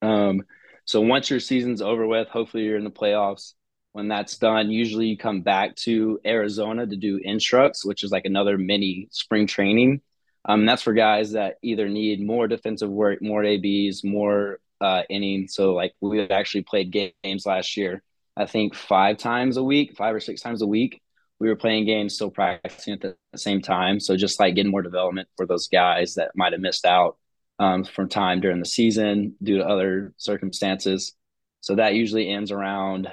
Um, 0.00 0.42
so 0.86 1.02
once 1.02 1.28
your 1.28 1.38
season's 1.38 1.82
over 1.82 2.06
with, 2.06 2.28
hopefully 2.28 2.64
you're 2.64 2.78
in 2.78 2.84
the 2.84 2.90
playoffs. 2.90 3.52
When 3.92 4.08
that's 4.08 4.38
done, 4.38 4.70
usually 4.70 5.06
you 5.06 5.18
come 5.18 5.42
back 5.42 5.76
to 5.76 6.18
Arizona 6.24 6.86
to 6.86 6.96
do 6.96 7.20
instructs, 7.22 7.84
which 7.84 8.04
is 8.04 8.10
like 8.10 8.24
another 8.24 8.56
mini 8.56 9.08
spring 9.10 9.46
training. 9.46 10.00
Um, 10.44 10.64
that's 10.64 10.82
for 10.82 10.94
guys 10.94 11.32
that 11.32 11.56
either 11.62 11.88
need 11.88 12.24
more 12.24 12.48
defensive 12.48 12.88
work, 12.88 13.20
more 13.20 13.44
ABs, 13.44 14.02
more 14.02 14.60
uh, 14.80 15.02
innings. 15.10 15.54
So 15.54 15.74
like 15.74 15.92
we 16.00 16.22
actually 16.22 16.62
played 16.62 16.90
games 17.22 17.44
last 17.44 17.76
year, 17.76 18.02
I 18.38 18.46
think 18.46 18.74
five 18.74 19.18
times 19.18 19.56
a 19.56 19.62
week, 19.62 19.96
five 19.96 20.14
or 20.14 20.20
six 20.20 20.40
times 20.40 20.62
a 20.62 20.66
week 20.66 21.02
we 21.40 21.48
were 21.48 21.56
playing 21.56 21.86
games, 21.86 22.14
still 22.14 22.30
practicing 22.30 22.94
at 22.94 23.00
the 23.00 23.16
same 23.36 23.62
time. 23.62 24.00
So 24.00 24.16
just 24.16 24.40
like 24.40 24.54
getting 24.54 24.72
more 24.72 24.82
development 24.82 25.28
for 25.36 25.46
those 25.46 25.68
guys 25.68 26.14
that 26.14 26.32
might 26.34 26.52
have 26.52 26.60
missed 26.60 26.84
out 26.84 27.16
um, 27.58 27.84
from 27.84 28.08
time 28.08 28.40
during 28.40 28.58
the 28.58 28.66
season 28.66 29.34
due 29.42 29.58
to 29.58 29.66
other 29.66 30.14
circumstances. 30.16 31.14
So 31.60 31.76
that 31.76 31.94
usually 31.94 32.28
ends 32.28 32.50
around 32.50 33.08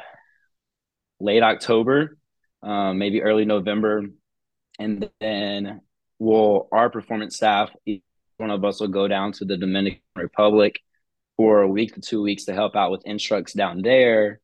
late 1.19 1.43
October, 1.43 2.17
um, 2.63 2.97
maybe 2.97 3.21
early 3.21 3.45
November. 3.45 4.03
And 4.79 5.09
then 5.21 5.81
we'll, 6.19 6.67
our 6.71 6.89
performance 6.89 7.35
staff, 7.35 7.69
one 8.37 8.51
of 8.51 8.65
us 8.65 8.79
will 8.79 8.87
go 8.87 9.07
down 9.07 9.33
to 9.33 9.45
the 9.45 9.57
Dominican 9.57 10.01
Republic 10.15 10.79
for 11.37 11.61
a 11.61 11.67
week 11.67 11.93
to 11.93 12.01
two 12.01 12.21
weeks 12.21 12.45
to 12.45 12.53
help 12.53 12.75
out 12.75 12.91
with 12.91 13.05
instructs 13.05 13.53
down 13.53 13.81
there 13.81 14.39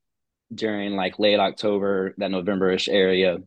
during 0.53 0.95
like 0.95 1.19
late 1.19 1.39
October, 1.39 2.13
that 2.17 2.31
November-ish 2.31 2.87
area. 2.89 3.37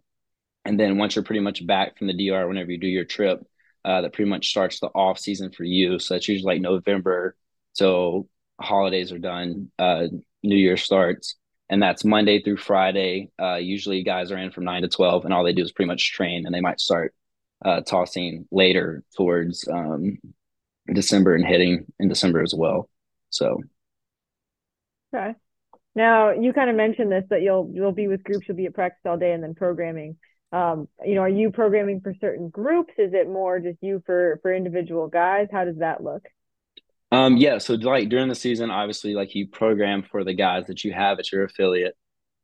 And 0.64 0.80
then 0.80 0.98
once 0.98 1.14
you're 1.16 1.24
pretty 1.24 1.40
much 1.40 1.66
back 1.66 1.98
from 1.98 2.06
the 2.06 2.14
DR, 2.14 2.48
whenever 2.48 2.70
you 2.72 2.78
do 2.78 2.86
your 2.86 3.04
trip, 3.04 3.40
uh, 3.84 4.00
that 4.02 4.12
pretty 4.12 4.30
much 4.30 4.48
starts 4.48 4.80
the 4.80 4.88
off 4.88 5.18
season 5.18 5.50
for 5.52 5.64
you. 5.64 5.98
So 5.98 6.14
that's 6.14 6.28
usually 6.28 6.54
like 6.54 6.62
November 6.62 7.36
So 7.74 8.28
holidays 8.60 9.12
are 9.12 9.18
done, 9.18 9.70
uh, 9.78 10.06
New 10.42 10.56
Year 10.56 10.76
starts, 10.76 11.36
and 11.68 11.82
that's 11.82 12.04
Monday 12.04 12.42
through 12.42 12.58
Friday. 12.58 13.30
Uh, 13.40 13.56
usually 13.56 14.02
guys 14.02 14.30
are 14.32 14.38
in 14.38 14.50
from 14.52 14.64
nine 14.64 14.82
to 14.82 14.88
twelve, 14.88 15.24
and 15.24 15.34
all 15.34 15.44
they 15.44 15.52
do 15.52 15.62
is 15.62 15.72
pretty 15.72 15.88
much 15.88 16.12
train, 16.12 16.46
and 16.46 16.54
they 16.54 16.60
might 16.60 16.80
start 16.80 17.14
uh, 17.64 17.80
tossing 17.82 18.46
later 18.50 19.02
towards 19.16 19.66
um, 19.68 20.18
December 20.92 21.34
and 21.34 21.46
hitting 21.46 21.86
in 21.98 22.08
December 22.08 22.42
as 22.42 22.54
well. 22.54 22.88
So, 23.30 23.62
okay. 25.14 25.34
Now 25.94 26.32
you 26.32 26.52
kind 26.52 26.70
of 26.70 26.76
mentioned 26.76 27.12
this 27.12 27.24
that 27.30 27.42
you'll 27.42 27.70
you'll 27.72 27.92
be 27.92 28.08
with 28.08 28.24
groups, 28.24 28.46
you'll 28.48 28.56
be 28.56 28.66
at 28.66 28.74
practice 28.74 29.02
all 29.04 29.16
day, 29.16 29.32
and 29.32 29.42
then 29.42 29.54
programming. 29.54 30.16
Um, 30.52 30.88
you 31.04 31.14
know, 31.14 31.22
are 31.22 31.28
you 31.28 31.50
programming 31.50 32.00
for 32.00 32.14
certain 32.20 32.48
groups? 32.48 32.92
Is 32.98 33.12
it 33.12 33.28
more 33.28 33.58
just 33.60 33.78
you 33.80 34.02
for 34.06 34.38
for 34.42 34.54
individual 34.54 35.08
guys? 35.08 35.48
How 35.50 35.64
does 35.64 35.78
that 35.78 36.02
look? 36.02 36.24
Um, 37.10 37.36
yeah, 37.36 37.58
so 37.58 37.74
like 37.74 38.08
during 38.08 38.28
the 38.28 38.34
season, 38.34 38.70
obviously, 38.70 39.14
like 39.14 39.34
you 39.34 39.46
program 39.48 40.02
for 40.02 40.24
the 40.24 40.34
guys 40.34 40.66
that 40.66 40.84
you 40.84 40.92
have 40.92 41.18
at 41.18 41.30
your 41.30 41.44
affiliate. 41.44 41.96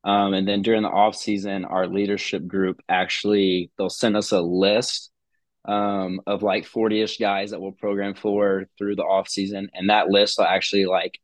Um, 0.04 0.33
and 0.33 0.49
then 0.49 0.62
during 0.62 0.83
the 0.83 0.88
off 0.88 1.16
season, 1.16 1.64
our 1.64 1.87
leadership 1.87 2.47
group 2.47 2.80
actually 2.88 3.71
they'll 3.76 3.90
send 3.90 4.16
us 4.16 4.33
a 4.33 4.40
list 4.40 5.11
um, 5.66 6.21
of 6.26 6.42
like 6.42 6.64
40-ish 6.64 7.19
guys 7.19 7.50
that 7.50 7.61
we'll 7.61 7.73
program 7.73 8.14
for 8.14 8.66
through 8.78 8.97
the 8.97 9.02
off 9.02 9.28
season. 9.28 9.69
And 9.75 9.90
that 9.90 10.09
list 10.09 10.38
will 10.38 10.47
actually 10.47 10.87
like 10.87 11.19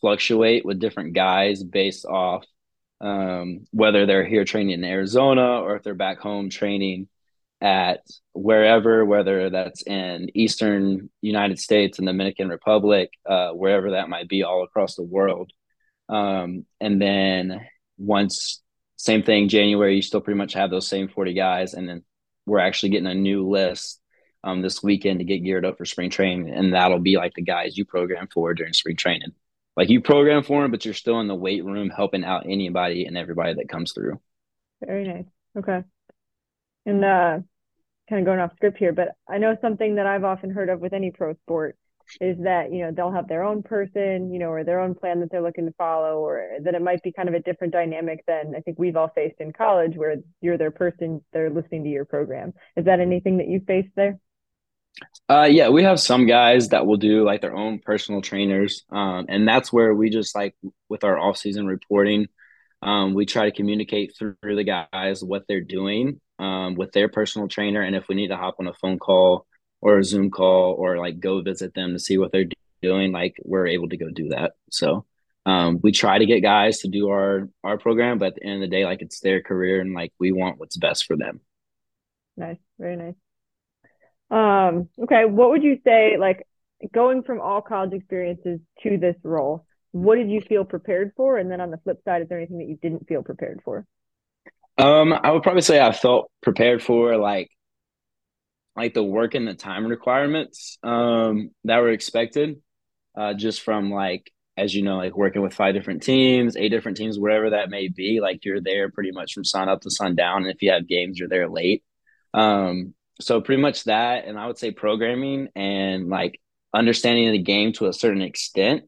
fluctuate 0.00 0.64
with 0.64 0.80
different 0.80 1.14
guys 1.14 1.62
based 1.62 2.06
off 2.06 2.44
um, 3.00 3.66
whether 3.70 4.06
they're 4.06 4.26
here 4.26 4.44
training 4.44 4.72
in 4.72 4.84
Arizona 4.84 5.60
or 5.60 5.76
if 5.76 5.82
they're 5.82 5.94
back 5.94 6.18
home 6.18 6.50
training 6.50 7.08
at 7.60 8.00
wherever, 8.32 9.04
whether 9.04 9.50
that's 9.50 9.82
in 9.82 10.30
Eastern 10.34 11.10
United 11.20 11.58
States 11.58 11.98
and 11.98 12.06
Dominican 12.06 12.48
Republic, 12.48 13.10
uh, 13.26 13.50
wherever 13.50 13.92
that 13.92 14.08
might 14.08 14.28
be, 14.28 14.42
all 14.42 14.64
across 14.64 14.96
the 14.96 15.02
world. 15.02 15.50
Um, 16.08 16.66
and 16.80 17.00
then 17.00 17.66
once, 17.98 18.62
same 18.96 19.22
thing, 19.22 19.48
January, 19.48 19.96
you 19.96 20.02
still 20.02 20.20
pretty 20.20 20.38
much 20.38 20.54
have 20.54 20.70
those 20.70 20.88
same 20.88 21.08
40 21.08 21.34
guys. 21.34 21.74
And 21.74 21.88
then 21.88 22.02
we're 22.46 22.58
actually 22.58 22.90
getting 22.90 23.06
a 23.06 23.14
new 23.14 23.48
list 23.48 24.00
um, 24.42 24.62
this 24.62 24.82
weekend 24.82 25.20
to 25.20 25.24
get 25.24 25.44
geared 25.44 25.64
up 25.64 25.78
for 25.78 25.84
spring 25.84 26.10
training. 26.10 26.50
And 26.50 26.74
that'll 26.74 26.98
be 26.98 27.16
like 27.16 27.34
the 27.34 27.42
guys 27.42 27.76
you 27.76 27.84
program 27.84 28.28
for 28.32 28.54
during 28.54 28.72
spring 28.72 28.96
training. 28.96 29.32
Like 29.76 29.88
you 29.88 30.00
program 30.00 30.42
for 30.42 30.62
them, 30.62 30.70
but 30.70 30.84
you're 30.84 30.94
still 30.94 31.20
in 31.20 31.28
the 31.28 31.34
weight 31.34 31.64
room 31.64 31.90
helping 31.90 32.24
out 32.24 32.44
anybody 32.46 33.06
and 33.06 33.16
everybody 33.16 33.54
that 33.54 33.68
comes 33.68 33.92
through. 33.92 34.20
Very 34.84 35.06
nice. 35.06 35.24
Okay. 35.56 35.82
And 36.86 37.04
uh, 37.04 37.38
kind 38.08 38.20
of 38.20 38.24
going 38.24 38.40
off 38.40 38.54
script 38.56 38.78
here, 38.78 38.92
but 38.92 39.08
I 39.28 39.38
know 39.38 39.56
something 39.60 39.96
that 39.96 40.06
I've 40.06 40.24
often 40.24 40.50
heard 40.50 40.68
of 40.68 40.80
with 40.80 40.92
any 40.92 41.10
pro 41.10 41.34
sport 41.34 41.76
is 42.20 42.36
that 42.42 42.72
you 42.72 42.80
know 42.80 42.90
they'll 42.90 43.12
have 43.12 43.28
their 43.28 43.44
own 43.44 43.62
person, 43.62 44.32
you 44.32 44.40
know, 44.40 44.48
or 44.48 44.64
their 44.64 44.80
own 44.80 44.94
plan 44.94 45.20
that 45.20 45.30
they're 45.30 45.42
looking 45.42 45.66
to 45.66 45.72
follow, 45.78 46.18
or 46.18 46.58
that 46.62 46.74
it 46.74 46.82
might 46.82 47.02
be 47.02 47.12
kind 47.12 47.28
of 47.28 47.34
a 47.34 47.40
different 47.40 47.72
dynamic 47.72 48.24
than 48.26 48.54
I 48.56 48.60
think 48.60 48.78
we've 48.78 48.96
all 48.96 49.12
faced 49.14 49.40
in 49.40 49.52
college, 49.52 49.92
where 49.96 50.16
you're 50.40 50.58
their 50.58 50.72
person, 50.72 51.24
they're 51.32 51.50
listening 51.50 51.84
to 51.84 51.90
your 51.90 52.04
program. 52.04 52.52
Is 52.76 52.86
that 52.86 53.00
anything 53.00 53.38
that 53.38 53.48
you 53.48 53.60
faced 53.66 53.94
there? 53.94 54.18
Uh, 55.28 55.48
yeah, 55.50 55.68
we 55.68 55.84
have 55.84 56.00
some 56.00 56.26
guys 56.26 56.68
that 56.70 56.86
will 56.86 56.96
do 56.96 57.24
like 57.24 57.40
their 57.40 57.54
own 57.54 57.78
personal 57.78 58.20
trainers, 58.20 58.84
um, 58.90 59.26
and 59.28 59.46
that's 59.46 59.72
where 59.72 59.94
we 59.94 60.10
just 60.10 60.34
like 60.34 60.56
with 60.88 61.04
our 61.04 61.18
off 61.18 61.36
season 61.36 61.66
reporting, 61.66 62.26
um, 62.82 63.14
we 63.14 63.26
try 63.26 63.44
to 63.44 63.56
communicate 63.56 64.14
through 64.18 64.34
the 64.42 64.64
guys 64.64 65.22
what 65.22 65.44
they're 65.46 65.60
doing 65.60 66.20
um, 66.38 66.74
with 66.74 66.92
their 66.92 67.08
personal 67.08 67.46
trainer, 67.46 67.82
and 67.82 67.94
if 67.94 68.08
we 68.08 68.14
need 68.14 68.28
to 68.28 68.36
hop 68.36 68.56
on 68.58 68.66
a 68.66 68.74
phone 68.74 68.98
call 68.98 69.46
or 69.80 69.98
a 69.98 70.04
Zoom 70.04 70.30
call 70.30 70.74
or 70.74 70.98
like 70.98 71.20
go 71.20 71.40
visit 71.42 71.74
them 71.74 71.92
to 71.92 71.98
see 71.98 72.18
what 72.18 72.32
they're 72.32 72.48
doing, 72.82 73.12
like 73.12 73.36
we're 73.44 73.68
able 73.68 73.88
to 73.88 73.96
go 73.96 74.10
do 74.10 74.30
that. 74.30 74.52
So 74.70 75.06
um, 75.46 75.78
we 75.82 75.92
try 75.92 76.18
to 76.18 76.26
get 76.26 76.40
guys 76.40 76.80
to 76.80 76.88
do 76.88 77.10
our 77.10 77.48
our 77.62 77.78
program, 77.78 78.18
but 78.18 78.28
at 78.28 78.34
the 78.36 78.44
end 78.44 78.54
of 78.64 78.68
the 78.68 78.76
day, 78.76 78.84
like 78.84 79.02
it's 79.02 79.20
their 79.20 79.42
career, 79.42 79.80
and 79.80 79.94
like 79.94 80.12
we 80.18 80.32
want 80.32 80.58
what's 80.58 80.76
best 80.76 81.06
for 81.06 81.16
them. 81.16 81.40
Nice, 82.36 82.58
very 82.78 82.96
nice. 82.96 83.14
Um, 84.30 84.88
okay, 85.02 85.24
what 85.24 85.50
would 85.50 85.62
you 85.62 85.78
say, 85.84 86.16
like 86.18 86.46
going 86.92 87.22
from 87.22 87.40
all 87.40 87.60
college 87.62 87.92
experiences 87.92 88.60
to 88.82 88.98
this 88.98 89.16
role? 89.22 89.66
What 89.92 90.16
did 90.16 90.30
you 90.30 90.40
feel 90.40 90.64
prepared 90.64 91.12
for? 91.16 91.36
And 91.36 91.50
then 91.50 91.60
on 91.60 91.70
the 91.70 91.78
flip 91.78 92.00
side, 92.04 92.22
is 92.22 92.28
there 92.28 92.38
anything 92.38 92.58
that 92.58 92.68
you 92.68 92.78
didn't 92.80 93.08
feel 93.08 93.22
prepared 93.22 93.60
for? 93.64 93.86
Um, 94.78 95.12
I 95.12 95.30
would 95.30 95.42
probably 95.42 95.62
say 95.62 95.80
I 95.80 95.92
felt 95.92 96.30
prepared 96.42 96.82
for 96.82 97.16
like 97.16 97.50
like 98.76 98.94
the 98.94 99.02
work 99.02 99.34
and 99.34 99.46
the 99.46 99.54
time 99.54 99.86
requirements 99.86 100.78
um 100.82 101.50
that 101.64 101.78
were 101.78 101.90
expected 101.90 102.60
uh 103.16 103.34
just 103.34 103.60
from 103.62 103.90
like 103.90 104.32
as 104.56 104.74
you 104.74 104.82
know 104.82 104.96
like 104.96 105.16
working 105.16 105.42
with 105.42 105.54
five 105.54 105.74
different 105.74 106.02
teams 106.02 106.56
eight 106.56 106.70
different 106.70 106.96
teams 106.96 107.18
wherever 107.18 107.50
that 107.50 107.70
may 107.70 107.88
be 107.88 108.20
like 108.20 108.44
you're 108.44 108.60
there 108.60 108.90
pretty 108.90 109.10
much 109.10 109.34
from 109.34 109.44
sun 109.44 109.68
up 109.68 109.80
to 109.80 109.90
sundown 109.90 110.42
and 110.42 110.50
if 110.52 110.62
you 110.62 110.70
have 110.70 110.86
games 110.88 111.18
you're 111.18 111.28
there 111.28 111.48
late 111.48 111.82
um 112.32 112.94
so 113.20 113.40
pretty 113.40 113.62
much 113.62 113.84
that 113.84 114.24
and 114.26 114.38
i 114.38 114.46
would 114.46 114.58
say 114.58 114.70
programming 114.70 115.48
and 115.54 116.08
like 116.08 116.40
understanding 116.74 117.30
the 117.32 117.38
game 117.38 117.72
to 117.72 117.86
a 117.86 117.92
certain 117.92 118.22
extent 118.22 118.84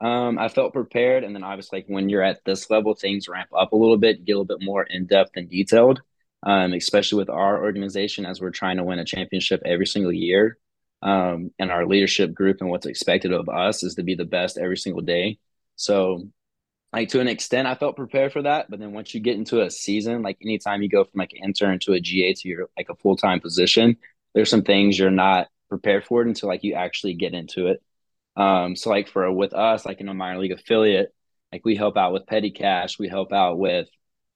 um, 0.00 0.38
I 0.38 0.48
felt 0.48 0.72
prepared. 0.72 1.24
And 1.24 1.34
then 1.34 1.44
obviously, 1.44 1.80
like 1.80 1.86
when 1.86 2.08
you're 2.08 2.22
at 2.22 2.44
this 2.44 2.70
level, 2.70 2.94
things 2.94 3.28
ramp 3.28 3.50
up 3.56 3.72
a 3.72 3.76
little 3.76 3.98
bit, 3.98 4.24
get 4.24 4.32
a 4.32 4.38
little 4.38 4.56
bit 4.56 4.64
more 4.64 4.82
in 4.82 5.06
depth 5.06 5.32
and 5.36 5.48
detailed, 5.48 6.00
um, 6.42 6.72
especially 6.72 7.18
with 7.18 7.28
our 7.28 7.62
organization 7.62 8.24
as 8.24 8.40
we're 8.40 8.50
trying 8.50 8.78
to 8.78 8.84
win 8.84 8.98
a 8.98 9.04
championship 9.04 9.60
every 9.64 9.86
single 9.86 10.12
year. 10.12 10.56
Um, 11.02 11.50
and 11.58 11.70
our 11.70 11.86
leadership 11.86 12.34
group 12.34 12.58
and 12.60 12.68
what's 12.68 12.86
expected 12.86 13.32
of 13.32 13.48
us 13.48 13.82
is 13.82 13.94
to 13.94 14.02
be 14.02 14.14
the 14.14 14.24
best 14.24 14.58
every 14.58 14.76
single 14.76 15.02
day. 15.02 15.38
So, 15.76 16.28
like 16.92 17.10
to 17.10 17.20
an 17.20 17.28
extent, 17.28 17.68
I 17.68 17.74
felt 17.74 17.96
prepared 17.96 18.32
for 18.32 18.42
that. 18.42 18.68
But 18.68 18.80
then 18.80 18.92
once 18.92 19.14
you 19.14 19.20
get 19.20 19.36
into 19.36 19.62
a 19.62 19.70
season, 19.70 20.22
like 20.22 20.38
anytime 20.42 20.82
you 20.82 20.88
go 20.88 21.04
from 21.04 21.18
like 21.18 21.32
an 21.32 21.44
intern 21.44 21.78
to 21.80 21.92
a 21.92 22.00
GA 22.00 22.34
to 22.34 22.48
your 22.48 22.68
like 22.76 22.88
a 22.88 22.96
full 22.96 23.16
time 23.16 23.40
position, 23.40 23.96
there's 24.34 24.50
some 24.50 24.62
things 24.62 24.98
you're 24.98 25.10
not 25.10 25.48
prepared 25.68 26.04
for 26.04 26.22
it 26.22 26.28
until 26.28 26.48
like 26.48 26.64
you 26.64 26.74
actually 26.74 27.14
get 27.14 27.34
into 27.34 27.68
it. 27.68 27.82
Um, 28.36 28.76
so 28.76 28.90
like 28.90 29.08
for 29.08 29.30
with 29.32 29.52
us, 29.54 29.86
like 29.86 30.00
in 30.00 30.08
a 30.08 30.14
minor 30.14 30.40
league 30.40 30.52
affiliate, 30.52 31.14
like 31.52 31.64
we 31.64 31.76
help 31.76 31.96
out 31.96 32.12
with 32.12 32.26
petty 32.26 32.50
cash, 32.50 32.98
we 32.98 33.08
help 33.08 33.32
out 33.32 33.58
with 33.58 33.88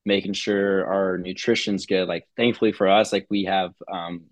making 0.05 0.33
sure 0.33 0.85
our 0.85 1.17
nutrition's 1.17 1.85
good. 1.85 2.07
Like 2.07 2.27
thankfully 2.37 2.71
for 2.71 2.87
us, 2.89 3.11
like 3.11 3.27
we 3.29 3.45
have 3.45 3.73
um, 3.91 4.25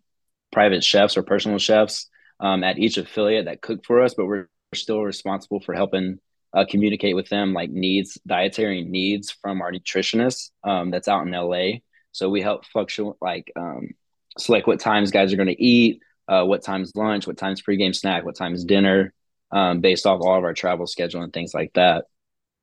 private 0.51 0.83
chefs 0.83 1.17
or 1.17 1.23
personal 1.23 1.57
chefs 1.57 2.09
um, 2.39 2.63
at 2.63 2.77
each 2.77 2.97
affiliate 2.97 3.45
that 3.45 3.61
cook 3.61 3.85
for 3.85 4.01
us, 4.01 4.13
but 4.13 4.27
we're 4.27 4.47
still 4.73 5.01
responsible 5.01 5.59
for 5.59 5.73
helping 5.73 6.19
uh, 6.53 6.65
communicate 6.69 7.15
with 7.15 7.29
them 7.29 7.53
like 7.53 7.69
needs, 7.69 8.19
dietary 8.27 8.83
needs 8.83 9.31
from 9.31 9.61
our 9.61 9.71
nutritionist 9.71 10.51
um, 10.63 10.91
that's 10.91 11.07
out 11.07 11.25
in 11.25 11.31
LA. 11.31 11.79
So 12.11 12.29
we 12.29 12.41
help 12.41 12.65
fluctuate 12.65 13.17
like 13.21 13.51
um, 13.55 13.89
select 14.37 14.67
what 14.67 14.79
times 14.79 15.11
guys 15.11 15.33
are 15.33 15.37
going 15.37 15.47
to 15.47 15.63
eat, 15.63 16.01
uh, 16.27 16.43
what 16.43 16.63
time's 16.63 16.95
lunch, 16.95 17.25
what 17.25 17.37
time's 17.37 17.61
pregame 17.61 17.95
snack, 17.95 18.23
what 18.23 18.35
time's 18.35 18.65
dinner 18.65 19.13
um, 19.51 19.81
based 19.81 20.05
off 20.05 20.21
all 20.21 20.37
of 20.37 20.43
our 20.43 20.53
travel 20.53 20.87
schedule 20.87 21.21
and 21.21 21.33
things 21.33 21.53
like 21.53 21.73
that. 21.73 22.05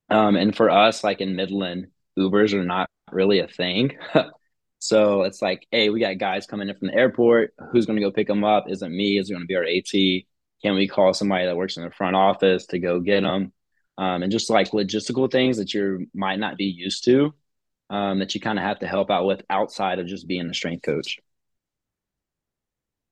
Um, 0.09 0.37
and 0.37 0.55
for 0.55 0.71
us, 0.71 1.05
like 1.05 1.21
in 1.21 1.37
Midland, 1.37 1.89
Ubers 2.19 2.53
are 2.53 2.65
not 2.65 2.89
really 3.13 3.39
a 3.39 3.47
thing. 3.47 3.97
so 4.79 5.23
it's 5.23 5.41
like, 5.41 5.67
hey, 5.71 5.91
we 5.91 6.01
got 6.01 6.19
guys 6.19 6.47
coming 6.47 6.69
in 6.69 6.77
from 6.77 6.89
the 6.89 6.95
airport. 6.95 7.55
Who's 7.71 7.87
going 7.87 7.97
to 7.97 8.03
go 8.03 8.11
pick 8.11 8.27
them 8.27 8.45
up? 8.45 8.67
Isn't 8.69 8.97
me? 8.97 9.19
Is 9.19 9.31
it 9.31 9.35
going 9.35 9.43
to 9.43 9.47
be 9.47 9.57
our 9.57 9.65
AT? 9.65 10.25
Can 10.63 10.75
we 10.75 10.89
call 10.89 11.15
somebody 11.15 11.47
that 11.47 11.57
works 11.57 11.77
in 11.77 11.85
the 11.85 11.91
front 11.91 12.17
office 12.17 12.67
to 12.67 12.79
go 12.79 13.01
get 13.01 13.23
them? 13.23 13.53
Um, 14.01 14.23
and 14.23 14.33
just 14.33 14.49
like 14.49 14.71
logistical 14.71 15.31
things 15.31 15.59
that 15.59 15.75
you 15.75 16.07
might 16.15 16.39
not 16.39 16.57
be 16.57 16.65
used 16.65 17.05
to 17.05 17.35
um, 17.91 18.21
that 18.21 18.35
you 18.35 18.41
kind 18.41 18.59
of 18.59 18.65
have 18.65 18.79
to 18.79 18.87
help 18.87 19.11
out 19.11 19.27
with 19.27 19.43
outside 19.51 19.99
of 19.99 20.07
just 20.07 20.27
being 20.27 20.49
the 20.49 20.55
strength 20.55 20.83
coach. 20.83 21.19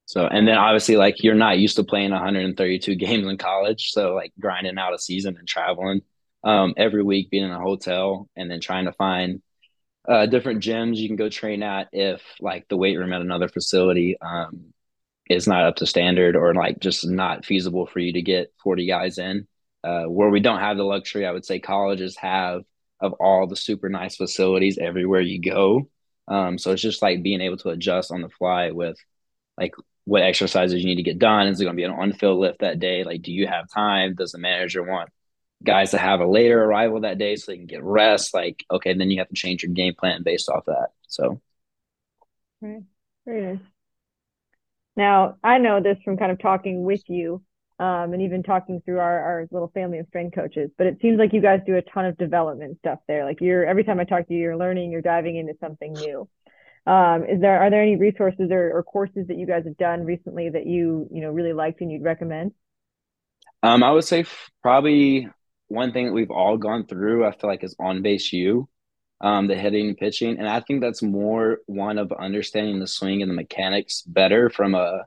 So, 0.07 0.27
and 0.27 0.49
then 0.49 0.57
obviously, 0.57 0.97
like 0.97 1.23
you're 1.23 1.35
not 1.35 1.59
used 1.59 1.77
to 1.77 1.85
playing 1.85 2.13
132 2.13 2.95
games 2.95 3.27
in 3.27 3.37
college, 3.37 3.91
so 3.91 4.15
like 4.15 4.33
grinding 4.41 4.79
out 4.79 4.95
a 4.95 4.99
season 4.99 5.37
and 5.37 5.47
traveling 5.47 6.01
um, 6.43 6.73
every 6.79 7.03
week, 7.03 7.29
being 7.29 7.45
in 7.45 7.51
a 7.51 7.61
hotel, 7.61 8.31
and 8.35 8.51
then 8.51 8.61
trying 8.61 8.87
to 8.87 8.93
find 8.93 9.43
uh, 10.09 10.25
different 10.25 10.63
gyms 10.63 10.97
you 10.97 11.09
can 11.09 11.17
go 11.17 11.29
train 11.29 11.63
at 11.63 11.89
if 11.93 12.23
like 12.41 12.67
the 12.69 12.77
weight 12.79 12.97
room 12.97 13.13
at 13.13 13.21
another 13.21 13.49
facility 13.49 14.17
um, 14.23 14.73
is 15.29 15.47
not 15.47 15.65
up 15.65 15.77
to 15.77 15.87
standard 15.87 16.35
or 16.35 16.55
like 16.55 16.79
just 16.81 17.07
not 17.07 17.45
feasible 17.45 17.85
for 17.87 17.99
you 17.99 18.15
to 18.15 18.23
get 18.23 18.51
40 18.63 18.87
guys 18.87 19.19
in. 19.19 19.47
Uh, 19.85 20.05
where 20.05 20.29
we 20.29 20.41
don't 20.41 20.59
have 20.59 20.77
the 20.77 20.83
luxury, 20.83 21.27
I 21.27 21.31
would 21.31 21.45
say 21.45 21.61
colleges 21.61 22.17
have 22.17 22.63
of 23.01 23.13
all 23.15 23.47
the 23.47 23.57
super 23.57 23.89
nice 23.89 24.17
facilities 24.17 24.79
everywhere 24.79 25.21
you 25.21 25.41
go. 25.41 25.89
Um, 26.27 26.59
so 26.59 26.73
it's 26.73 26.83
just 26.83 27.01
like 27.01 27.23
being 27.23 27.41
able 27.41 27.57
to 27.59 27.71
adjust 27.71 28.11
on 28.11 28.21
the 28.21 28.29
fly 28.29 28.73
with 28.73 28.99
like 29.57 29.75
what 30.05 30.23
exercises 30.23 30.81
you 30.81 30.87
need 30.87 30.97
to 30.97 31.03
get 31.03 31.19
done. 31.19 31.47
Is 31.47 31.61
it 31.61 31.65
going 31.65 31.77
to 31.77 31.81
be 31.81 31.85
an 31.85 31.93
on 31.93 32.13
field 32.13 32.39
lift 32.39 32.61
that 32.61 32.81
day? 32.81 33.05
Like, 33.05 33.23
do 33.23 33.33
you 33.33 33.47
have 33.47 33.71
time? 33.71 34.15
Does 34.15 34.33
the 34.33 34.39
manager 34.39 34.83
want 34.83 35.11
guys 35.63 35.93
to 35.93 35.99
have 35.99 36.21
a 36.21 36.27
later 36.27 36.63
arrival 36.63 37.01
that 37.01 37.19
day 37.19 37.37
so 37.37 37.53
they 37.53 37.59
can 37.59 37.67
get 37.67 37.83
rest? 37.83 38.35
Like, 38.35 38.65
okay, 38.71 38.95
then 38.95 39.11
you 39.11 39.19
have 39.19 39.29
to 39.29 39.35
change 39.35 39.63
your 39.63 39.73
game 39.73 39.95
plan 39.95 40.23
based 40.23 40.49
off 40.49 40.65
that. 40.67 40.89
So, 41.07 41.41
right. 42.61 42.83
Very 43.27 43.55
nice. 43.55 43.65
Now, 44.97 45.37
I 45.45 45.59
know 45.59 45.81
this 45.81 45.99
from 46.05 46.17
kind 46.17 46.33
of 46.33 46.39
talking 46.39 46.83
with 46.83 47.03
you 47.09 47.43
um, 47.79 48.13
and 48.13 48.23
even 48.23 48.43
talking 48.43 48.83
through 48.85 48.99
our, 48.99 49.21
our 49.21 49.49
little 49.51 49.71
family 49.73 49.99
of 49.99 50.07
strength 50.09 50.35
coaches, 50.35 50.71
but 50.77 50.87
it 50.87 50.99
seems 51.01 51.19
like 51.19 51.33
you 51.33 51.41
guys 51.41 51.61
do 51.67 51.77
a 51.77 51.83
ton 51.83 52.05
of 52.05 52.19
development 52.19 52.79
stuff 52.81 52.99
there. 53.07 53.25
Like 53.25 53.41
you're 53.41 53.65
every 53.65 53.85
time 53.85 54.01
I 54.01 54.05
talk 54.05 54.27
to 54.29 54.35
you, 54.35 54.41
you're 54.41 54.57
learning, 54.57 54.91
you're 54.91 55.03
diving 55.03 55.37
into 55.37 55.55
something 55.61 55.93
new. 55.93 56.29
Um, 56.87 57.25
is 57.25 57.41
there 57.41 57.61
are 57.61 57.71
there 57.71 57.83
any 57.83 57.97
resources 57.97 58.51
or, 58.51 58.73
or 58.73 58.83
courses 58.83 59.27
that 59.29 59.37
you 59.37 59.47
guys 59.47 59.65
have 59.65 59.77
done 59.77 60.05
recently 60.05 60.49
that 60.49 60.67
you 60.67 61.07
you 61.13 61.21
know 61.21 61.31
really 61.31 61.53
liked 61.53 61.81
and 61.81 61.93
you'd 61.93 62.03
recommend? 62.03 62.53
Um, 63.63 63.83
I 63.83 63.93
would 63.93 64.05
say 64.05 64.25
probably 64.63 65.29
one 65.69 65.93
thing 65.93 66.07
that 66.07 66.13
we've 66.13 66.31
all 66.31 66.57
gone 66.57 66.87
through. 66.87 67.27
I 67.27 67.33
feel 67.33 67.51
like 67.51 67.63
is 67.63 67.77
OnBaseU, 67.77 68.67
um, 69.21 69.49
the 69.49 69.55
hitting 69.55 69.89
and 69.89 69.97
pitching, 69.97 70.39
and 70.39 70.49
I 70.49 70.61
think 70.61 70.81
that's 70.81 71.03
more 71.03 71.59
one 71.67 71.99
of 71.99 72.11
understanding 72.11 72.81
the 72.81 72.87
swing 72.87 73.23
and 73.23 73.31
the 73.31 73.37
mechanics 73.37 74.03
better 74.03 74.51
from 74.51 74.75
a 74.75 75.05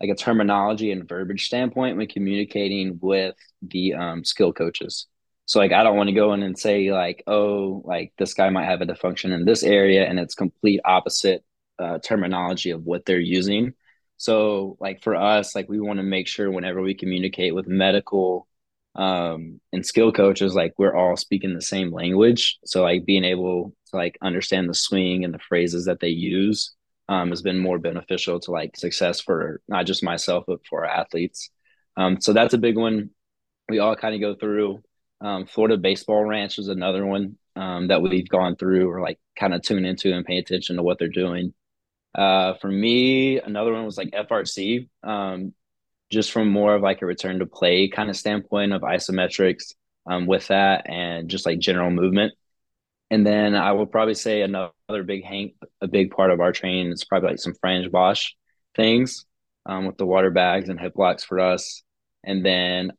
like 0.00 0.10
a 0.10 0.14
terminology 0.14 0.92
and 0.92 1.08
verbiage 1.08 1.46
standpoint 1.46 1.96
when 1.96 2.06
communicating 2.06 2.98
with 3.02 3.36
the 3.62 3.94
um, 3.94 4.24
skill 4.24 4.52
coaches. 4.52 5.06
So 5.44 5.58
like 5.58 5.72
I 5.72 5.82
don't 5.82 5.96
want 5.96 6.08
to 6.08 6.14
go 6.14 6.32
in 6.32 6.42
and 6.42 6.58
say 6.58 6.92
like, 6.92 7.22
oh, 7.26 7.82
like 7.84 8.12
this 8.18 8.34
guy 8.34 8.50
might 8.50 8.66
have 8.66 8.80
a 8.80 8.86
dysfunction 8.86 9.32
in 9.32 9.44
this 9.44 9.62
area, 9.62 10.06
and 10.06 10.18
it's 10.18 10.34
complete 10.34 10.80
opposite 10.84 11.44
uh, 11.78 11.98
terminology 11.98 12.70
of 12.70 12.84
what 12.84 13.04
they're 13.04 13.18
using. 13.18 13.74
So 14.16 14.76
like 14.80 15.02
for 15.02 15.16
us, 15.16 15.54
like 15.54 15.68
we 15.68 15.80
want 15.80 15.98
to 15.98 16.04
make 16.04 16.28
sure 16.28 16.50
whenever 16.50 16.80
we 16.82 16.94
communicate 16.94 17.54
with 17.54 17.66
medical 17.66 18.46
um, 18.94 19.60
and 19.72 19.84
skill 19.84 20.12
coaches, 20.12 20.54
like 20.54 20.74
we're 20.78 20.94
all 20.94 21.16
speaking 21.16 21.54
the 21.54 21.62
same 21.62 21.92
language. 21.92 22.58
So 22.64 22.82
like 22.82 23.04
being 23.04 23.24
able 23.24 23.74
to 23.90 23.96
like 23.96 24.18
understand 24.22 24.68
the 24.68 24.74
swing 24.74 25.24
and 25.24 25.32
the 25.34 25.38
phrases 25.38 25.86
that 25.86 26.00
they 26.00 26.08
use 26.08 26.74
um, 27.10 27.30
has 27.30 27.42
been 27.42 27.58
more 27.58 27.78
beneficial 27.78 28.38
to 28.38 28.52
like 28.52 28.76
success 28.76 29.20
for 29.20 29.60
not 29.66 29.84
just 29.84 30.04
myself 30.04 30.44
but 30.46 30.60
for 30.64 30.86
our 30.86 30.90
athletes. 30.90 31.50
Um, 31.96 32.20
so 32.20 32.32
that's 32.32 32.54
a 32.54 32.58
big 32.58 32.76
one. 32.76 33.10
We 33.68 33.80
all 33.80 33.96
kind 33.96 34.14
of 34.14 34.20
go 34.20 34.36
through. 34.36 34.82
Um, 35.20 35.46
Florida 35.46 35.76
Baseball 35.76 36.24
Ranch 36.24 36.58
is 36.58 36.68
another 36.68 37.04
one 37.04 37.36
um, 37.56 37.88
that 37.88 38.00
we've 38.00 38.28
gone 38.28 38.54
through 38.54 38.88
or 38.88 39.00
like 39.00 39.18
kind 39.36 39.52
of 39.52 39.62
tune 39.62 39.84
into 39.84 40.14
and 40.14 40.24
pay 40.24 40.38
attention 40.38 40.76
to 40.76 40.84
what 40.84 41.00
they're 41.00 41.08
doing. 41.08 41.52
Uh, 42.14 42.54
for 42.54 42.68
me, 42.68 43.40
another 43.40 43.72
one 43.72 43.84
was 43.84 43.98
like 43.98 44.12
FRC, 44.12 44.88
um, 45.02 45.52
just 46.10 46.30
from 46.30 46.48
more 46.48 46.76
of 46.76 46.82
like 46.82 47.02
a 47.02 47.06
return 47.06 47.40
to 47.40 47.46
play 47.46 47.88
kind 47.88 48.08
of 48.08 48.16
standpoint 48.16 48.72
of 48.72 48.82
isometrics 48.82 49.74
um, 50.06 50.26
with 50.26 50.46
that 50.48 50.88
and 50.88 51.28
just 51.28 51.44
like 51.44 51.58
general 51.58 51.90
movement. 51.90 52.34
And 53.10 53.26
then 53.26 53.56
I 53.56 53.72
will 53.72 53.86
probably 53.86 54.14
say 54.14 54.42
another 54.42 54.72
big 55.04 55.24
hang, 55.24 55.54
a 55.80 55.88
big 55.88 56.12
part 56.12 56.30
of 56.30 56.40
our 56.40 56.52
training 56.52 56.92
is 56.92 57.04
probably 57.04 57.30
like 57.30 57.40
some 57.40 57.54
Frans 57.60 57.88
Bosch 57.88 58.32
things 58.76 59.26
um, 59.66 59.86
with 59.86 59.96
the 59.96 60.06
water 60.06 60.30
bags 60.30 60.68
and 60.68 60.78
hip 60.78 60.92
locks 60.96 61.24
for 61.24 61.40
us. 61.40 61.82
And 62.24 62.44
then 62.44 62.92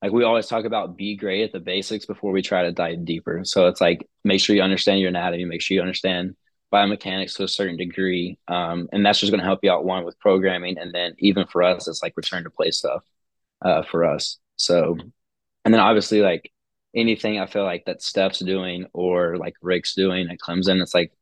like 0.00 0.12
we 0.12 0.24
always 0.24 0.46
talk 0.46 0.64
about 0.64 0.96
be 0.96 1.16
great 1.16 1.44
at 1.44 1.52
the 1.52 1.60
basics 1.60 2.06
before 2.06 2.32
we 2.32 2.42
try 2.42 2.62
to 2.62 2.72
dive 2.72 3.04
deeper. 3.04 3.42
So 3.44 3.68
it's 3.68 3.80
like 3.80 4.08
make 4.24 4.40
sure 4.40 4.56
you 4.56 4.62
understand 4.62 5.00
your 5.00 5.10
anatomy, 5.10 5.44
make 5.44 5.60
sure 5.60 5.74
you 5.76 5.80
understand 5.80 6.34
biomechanics 6.72 7.36
to 7.36 7.44
a 7.44 7.48
certain 7.48 7.76
degree. 7.76 8.38
Um, 8.48 8.88
and 8.92 9.04
that's 9.04 9.20
just 9.20 9.30
going 9.30 9.40
to 9.40 9.46
help 9.46 9.60
you 9.62 9.70
out 9.70 9.84
one 9.84 10.04
with 10.04 10.18
programming. 10.18 10.78
And 10.78 10.92
then 10.92 11.14
even 11.18 11.46
for 11.46 11.62
us, 11.62 11.86
it's 11.86 12.02
like 12.02 12.16
return 12.16 12.44
to 12.44 12.50
play 12.50 12.70
stuff 12.70 13.04
uh, 13.60 13.82
for 13.82 14.04
us. 14.04 14.38
So, 14.56 14.96
and 15.64 15.72
then 15.72 15.80
obviously 15.80 16.20
like 16.20 16.51
anything 16.94 17.38
I 17.38 17.46
feel 17.46 17.64
like 17.64 17.84
that 17.86 18.02
Steph's 18.02 18.40
doing 18.40 18.86
or 18.92 19.36
like 19.36 19.54
Rick's 19.62 19.94
doing 19.94 20.28
at 20.30 20.38
Clemson, 20.38 20.82
it's 20.82 20.94
like 20.94 21.12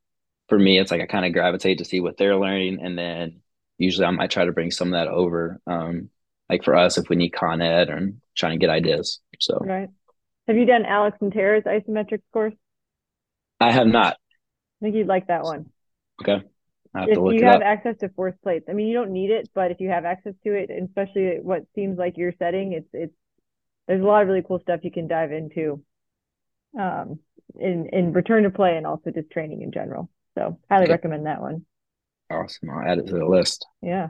for 0.49 0.59
me, 0.59 0.79
it's 0.79 0.91
like 0.91 1.01
I 1.01 1.07
kind 1.07 1.25
of 1.25 1.33
gravitate 1.33 1.79
to 1.79 1.85
see 1.85 2.01
what 2.01 2.17
they're 2.17 2.37
learning, 2.37 2.81
and 2.83 2.99
then 2.99 3.41
usually 3.79 4.07
I 4.07 4.11
might 4.11 4.31
try 4.31 4.45
to 4.45 4.53
bring 4.53 4.71
some 4.71 4.89
of 4.89 5.01
that 5.01 5.09
over. 5.09 5.61
Um, 5.67 6.11
like 6.49 6.65
for 6.65 6.77
us, 6.77 6.99
if 6.99 7.09
we 7.09 7.17
need 7.17 7.31
Con 7.31 7.63
Ed 7.63 7.89
or 7.89 8.13
trying 8.37 8.59
to 8.59 8.59
get 8.59 8.71
ideas. 8.71 9.21
So 9.39 9.59
right. 9.61 9.89
Have 10.49 10.57
you 10.57 10.67
done 10.67 10.85
Alex 10.85 11.17
Natera's 11.23 11.65
isometrics 11.65 12.23
course? 12.33 12.55
I 13.61 13.71
have 13.71 13.87
not. 13.87 14.17
I 14.81 14.85
think 14.85 14.97
you'd 14.97 15.07
like 15.07 15.29
that 15.29 15.45
one. 15.45 15.67
Okay. 16.21 16.43
if 16.97 17.17
you 17.17 17.45
have 17.45 17.57
up. 17.57 17.63
access 17.63 17.97
to 17.99 18.09
force 18.09 18.35
plates, 18.43 18.67
I 18.69 18.73
mean, 18.73 18.89
you 18.89 18.95
don't 18.95 19.13
need 19.13 19.31
it, 19.31 19.49
but 19.55 19.71
if 19.71 19.79
you 19.81 19.91
have 19.91 20.05
access 20.05 20.35
to 20.43 20.55
it, 20.55 20.71
especially 20.71 21.39
what 21.41 21.63
seems 21.77 21.99
like 21.99 22.17
your 22.17 22.33
setting, 22.39 22.73
it's 22.73 22.89
it's 22.93 23.15
there's 23.91 24.03
a 24.03 24.07
lot 24.07 24.23
of 24.23 24.29
really 24.29 24.45
cool 24.47 24.61
stuff 24.61 24.85
you 24.85 24.93
can 24.93 25.09
dive 25.09 25.33
into 25.33 25.83
um, 26.79 27.19
in 27.59 27.89
in 27.93 28.13
return 28.13 28.45
to 28.45 28.51
play 28.51 28.77
and 28.77 28.87
also 28.87 29.11
just 29.11 29.33
training 29.33 29.63
in 29.63 29.73
general. 29.73 30.09
So 30.39 30.61
highly 30.71 30.85
okay. 30.85 30.93
recommend 30.93 31.27
that 31.27 31.41
one. 31.41 31.67
Awesome. 32.31 32.71
I'll 32.71 32.89
add 32.89 32.99
it 32.99 33.09
to 33.09 33.19
the 33.19 33.27
list. 33.27 33.67
Yeah. 33.83 34.07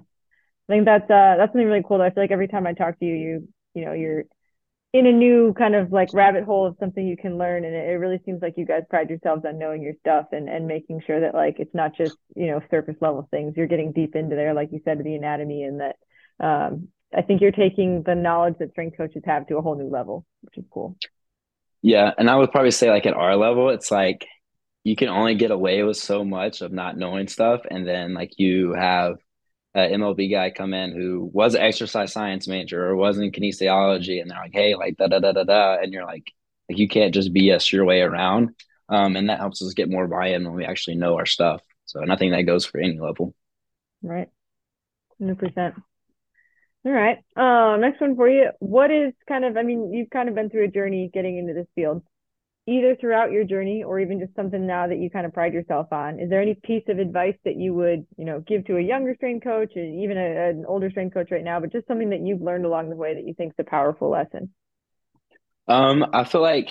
I 0.69 0.73
think 0.73 0.85
that's 0.85 1.11
uh 1.11 1.37
that's 1.39 1.53
something 1.53 1.67
really 1.67 1.83
cool. 1.83 2.03
I 2.03 2.11
feel 2.11 2.23
like 2.23 2.31
every 2.31 2.49
time 2.49 2.67
I 2.67 2.75
talk 2.75 2.99
to 2.99 3.07
you, 3.07 3.15
you 3.15 3.49
you 3.73 3.85
know, 3.87 3.95
you're 3.95 4.25
in 4.93 5.07
a 5.07 5.13
new 5.13 5.55
kind 5.55 5.75
of 5.75 5.93
like 5.93 6.13
rabbit 6.13 6.45
hole 6.45 6.67
of 6.67 6.77
something 6.79 7.07
you 7.07 7.17
can 7.17 7.39
learn. 7.39 7.65
And 7.65 7.75
it, 7.75 7.89
it 7.89 7.95
really 7.95 8.21
seems 8.27 8.43
like 8.43 8.59
you 8.59 8.67
guys 8.67 8.83
pride 8.91 9.09
yourselves 9.09 9.47
on 9.47 9.59
knowing 9.59 9.81
your 9.81 9.95
stuff 10.01 10.27
and, 10.33 10.47
and 10.51 10.67
making 10.67 11.01
sure 11.07 11.21
that 11.21 11.35
like 11.35 11.57
it's 11.59 11.75
not 11.75 11.97
just, 11.97 12.19
you 12.37 12.49
know, 12.49 12.61
surface 12.71 12.97
level 13.01 13.27
things. 13.31 13.55
You're 13.57 13.67
getting 13.67 13.93
deep 13.93 14.15
into 14.15 14.37
there, 14.37 14.53
like 14.53 14.73
you 14.73 14.83
said, 14.85 15.03
the 15.03 15.15
anatomy 15.15 15.63
and 15.63 15.81
that 15.81 15.97
um 16.39 16.89
I 17.15 17.23
think 17.23 17.41
you're 17.41 17.51
taking 17.51 18.03
the 18.03 18.15
knowledge 18.15 18.57
that 18.59 18.71
strength 18.71 18.97
coaches 18.97 19.23
have 19.27 19.47
to 19.49 19.57
a 19.57 19.63
whole 19.63 19.77
new 19.77 19.89
level, 19.89 20.25
which 20.43 20.57
is 20.59 20.65
cool. 20.71 20.97
Yeah. 21.83 22.13
And 22.17 22.31
I 22.31 22.37
would 22.37 22.53
probably 22.53 22.71
say, 22.71 22.91
like, 22.91 23.07
at 23.07 23.15
our 23.15 23.37
level, 23.37 23.71
it's 23.71 23.91
like 23.91 24.27
you 24.85 24.97
can 24.97 25.09
only 25.09 25.35
get 25.35 25.51
away 25.51 25.83
with 25.83 25.97
so 25.97 26.25
much 26.25 26.61
of 26.61 26.73
not 26.73 26.97
knowing 26.97 27.27
stuff. 27.27 27.63
And 27.69 27.87
then, 27.87 28.15
like, 28.15 28.39
you 28.39 28.75
have 28.75 29.17
an 29.75 30.01
MLB 30.01 30.31
guy 30.31 30.51
come 30.51 30.75
in 30.75 30.93
who 30.93 31.29
was 31.33 31.55
an 31.55 31.63
exercise 31.63 32.13
science 32.13 32.47
major 32.47 32.87
or 32.87 32.97
was 32.97 33.19
in 33.19 33.33
kinesiology, 33.33 34.21
and 34.21 34.31
they're 34.31 34.39
like, 34.39 34.53
hey, 34.55 34.75
like, 34.75 34.97
da 34.97 35.09
da 35.09 35.19
da 35.19 35.33
da 35.33 35.45
da. 35.45 35.79
And 35.83 35.93
you're 35.93 36.07
like, 36.07 36.33
like 36.69 36.79
you 36.79 36.89
can't 36.89 37.15
just 37.15 37.35
BS 37.35 37.73
your 37.73 37.85
way 37.85 38.03
around. 38.03 38.51
Um, 38.89 39.17
and 39.17 39.29
that 39.29 39.39
helps 39.39 39.63
us 39.63 39.75
get 39.75 39.91
more 39.91 40.07
buy 40.09 40.29
in 40.29 40.45
when 40.45 40.55
we 40.55 40.65
actually 40.65 40.97
know 40.97 41.17
our 41.17 41.27
stuff. 41.27 41.61
So, 41.87 42.01
nothing 42.01 42.31
that 42.33 42.43
goes 42.43 42.67
for 42.67 42.79
any 42.79 43.01
level. 43.01 43.35
Right. 44.03 44.29
100%. 45.21 45.75
All 46.85 46.93
right. 46.93 47.19
Um, 47.37 47.83
next 47.83 48.01
one 48.01 48.17
for 48.17 48.29
you. 48.29 48.51
What 48.59 48.91
is 48.91 49.13
kind 49.29 49.45
of, 49.45 49.57
I 49.57 49.63
mean, 49.63 49.93
you've 49.93 50.09
kind 50.09 50.29
of 50.31 50.35
been 50.35 50.49
through 50.49 50.65
a 50.65 50.69
journey 50.69 51.11
getting 51.13 51.37
into 51.37 51.53
this 51.53 51.67
field, 51.75 52.03
either 52.67 52.97
throughout 52.97 53.33
your 53.33 53.45
journey 53.45 53.83
or 53.83 54.01
even 54.01 54.19
just 54.19 54.35
something 54.35 54.67
now 54.67 54.87
that 54.87 54.99
you 54.99 55.11
kind 55.11 55.27
of 55.27 55.35
pride 55.35 55.53
yourself 55.53 55.93
on. 55.93 56.19
Is 56.19 56.31
there 56.31 56.41
any 56.41 56.55
piece 56.55 56.85
of 56.89 56.99
advice 56.99 57.37
that 57.45 57.57
you 57.57 57.75
would, 57.75 58.07
you 58.17 58.25
know, 58.25 58.41
give 58.41 58.65
to 58.67 58.79
a 58.79 58.81
younger 58.81 59.15
strength 59.15 59.45
coach 59.45 59.73
and 59.75 60.03
even 60.03 60.17
a, 60.17 60.49
an 60.49 60.65
older 60.67 60.91
strength 60.91 61.13
coach 61.13 61.31
right 61.31 61.45
now, 61.45 61.61
but 61.61 61.71
just 61.71 61.87
something 61.87 62.11
that 62.11 62.21
you've 62.21 62.41
learned 62.41 62.65
along 62.65 62.89
the 62.89 62.97
way 62.97 63.15
that 63.15 63.27
you 63.27 63.35
think 63.35 63.53
is 63.53 63.57
a 63.67 63.71
powerful 63.71 64.09
lesson? 64.09 64.51
Um, 65.69 66.07
I 66.15 66.25
feel 66.25 66.41
like 66.41 66.71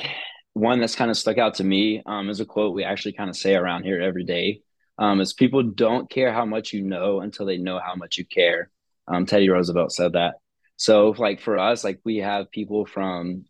one 0.53 0.79
that's 0.79 0.95
kind 0.95 1.11
of 1.11 1.17
stuck 1.17 1.37
out 1.37 1.53
to 1.55 1.63
me 1.63 2.01
um, 2.07 2.29
is 2.31 2.39
a 2.39 2.45
quote 2.45 2.73
we 2.73 2.83
actually 2.83 3.13
kind 3.13 3.29
of 3.29 3.37
say 3.37 3.53
around 3.53 3.83
here 3.83 4.01
every 4.01 4.23
day. 4.25 4.61
Um, 4.97 5.21
is 5.21 5.33
people 5.33 5.61
don't 5.63 6.09
care 6.09 6.33
how 6.33 6.45
much 6.45 6.73
you 6.73 6.81
know 6.81 7.21
until 7.21 7.45
they 7.45 7.57
know 7.57 7.79
how 7.79 7.95
much 7.95 8.17
you 8.17 8.25
care. 8.25 8.71
Um, 9.09 9.25
Teddy 9.25 9.49
Roosevelt 9.49 9.91
said 9.91 10.13
that. 10.13 10.35
So, 10.77 11.13
like 11.17 11.41
for 11.41 11.57
us, 11.57 11.83
like 11.83 11.99
we 12.05 12.17
have 12.17 12.51
people 12.51 12.85
from 12.85 13.45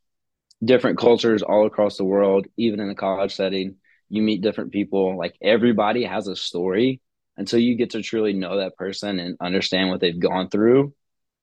different 0.64 0.98
cultures 0.98 1.42
all 1.44 1.66
across 1.66 1.98
the 1.98 2.04
world, 2.04 2.48
even 2.58 2.80
in 2.80 2.90
a 2.90 2.96
college 2.96 3.36
setting. 3.36 3.76
You 4.10 4.22
meet 4.22 4.42
different 4.42 4.72
people. 4.72 5.18
Like 5.18 5.36
everybody 5.42 6.04
has 6.06 6.28
a 6.28 6.36
story 6.36 7.02
until 7.38 7.60
you 7.60 7.76
get 7.76 7.92
to 7.92 8.02
truly 8.02 8.34
know 8.34 8.58
that 8.58 8.76
person 8.76 9.20
and 9.20 9.38
understand 9.40 9.90
what 9.90 10.02
they've 10.02 10.20
gone 10.20 10.50
through. 10.50 10.94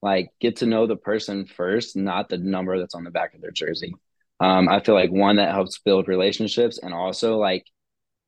Like 0.02 0.30
get 0.40 0.56
to 0.56 0.66
know 0.66 0.86
the 0.86 0.96
person 0.96 1.46
first, 1.46 1.96
not 1.96 2.28
the 2.28 2.38
number 2.38 2.78
that's 2.78 2.94
on 2.94 3.04
the 3.04 3.10
back 3.10 3.34
of 3.34 3.40
their 3.40 3.50
jersey. 3.50 3.94
Um, 4.40 4.68
I 4.68 4.80
feel 4.80 4.94
like 4.94 5.10
one 5.10 5.36
that 5.36 5.54
helps 5.54 5.78
build 5.78 6.08
relationships 6.08 6.78
and 6.82 6.92
also 6.92 7.38
like 7.38 7.64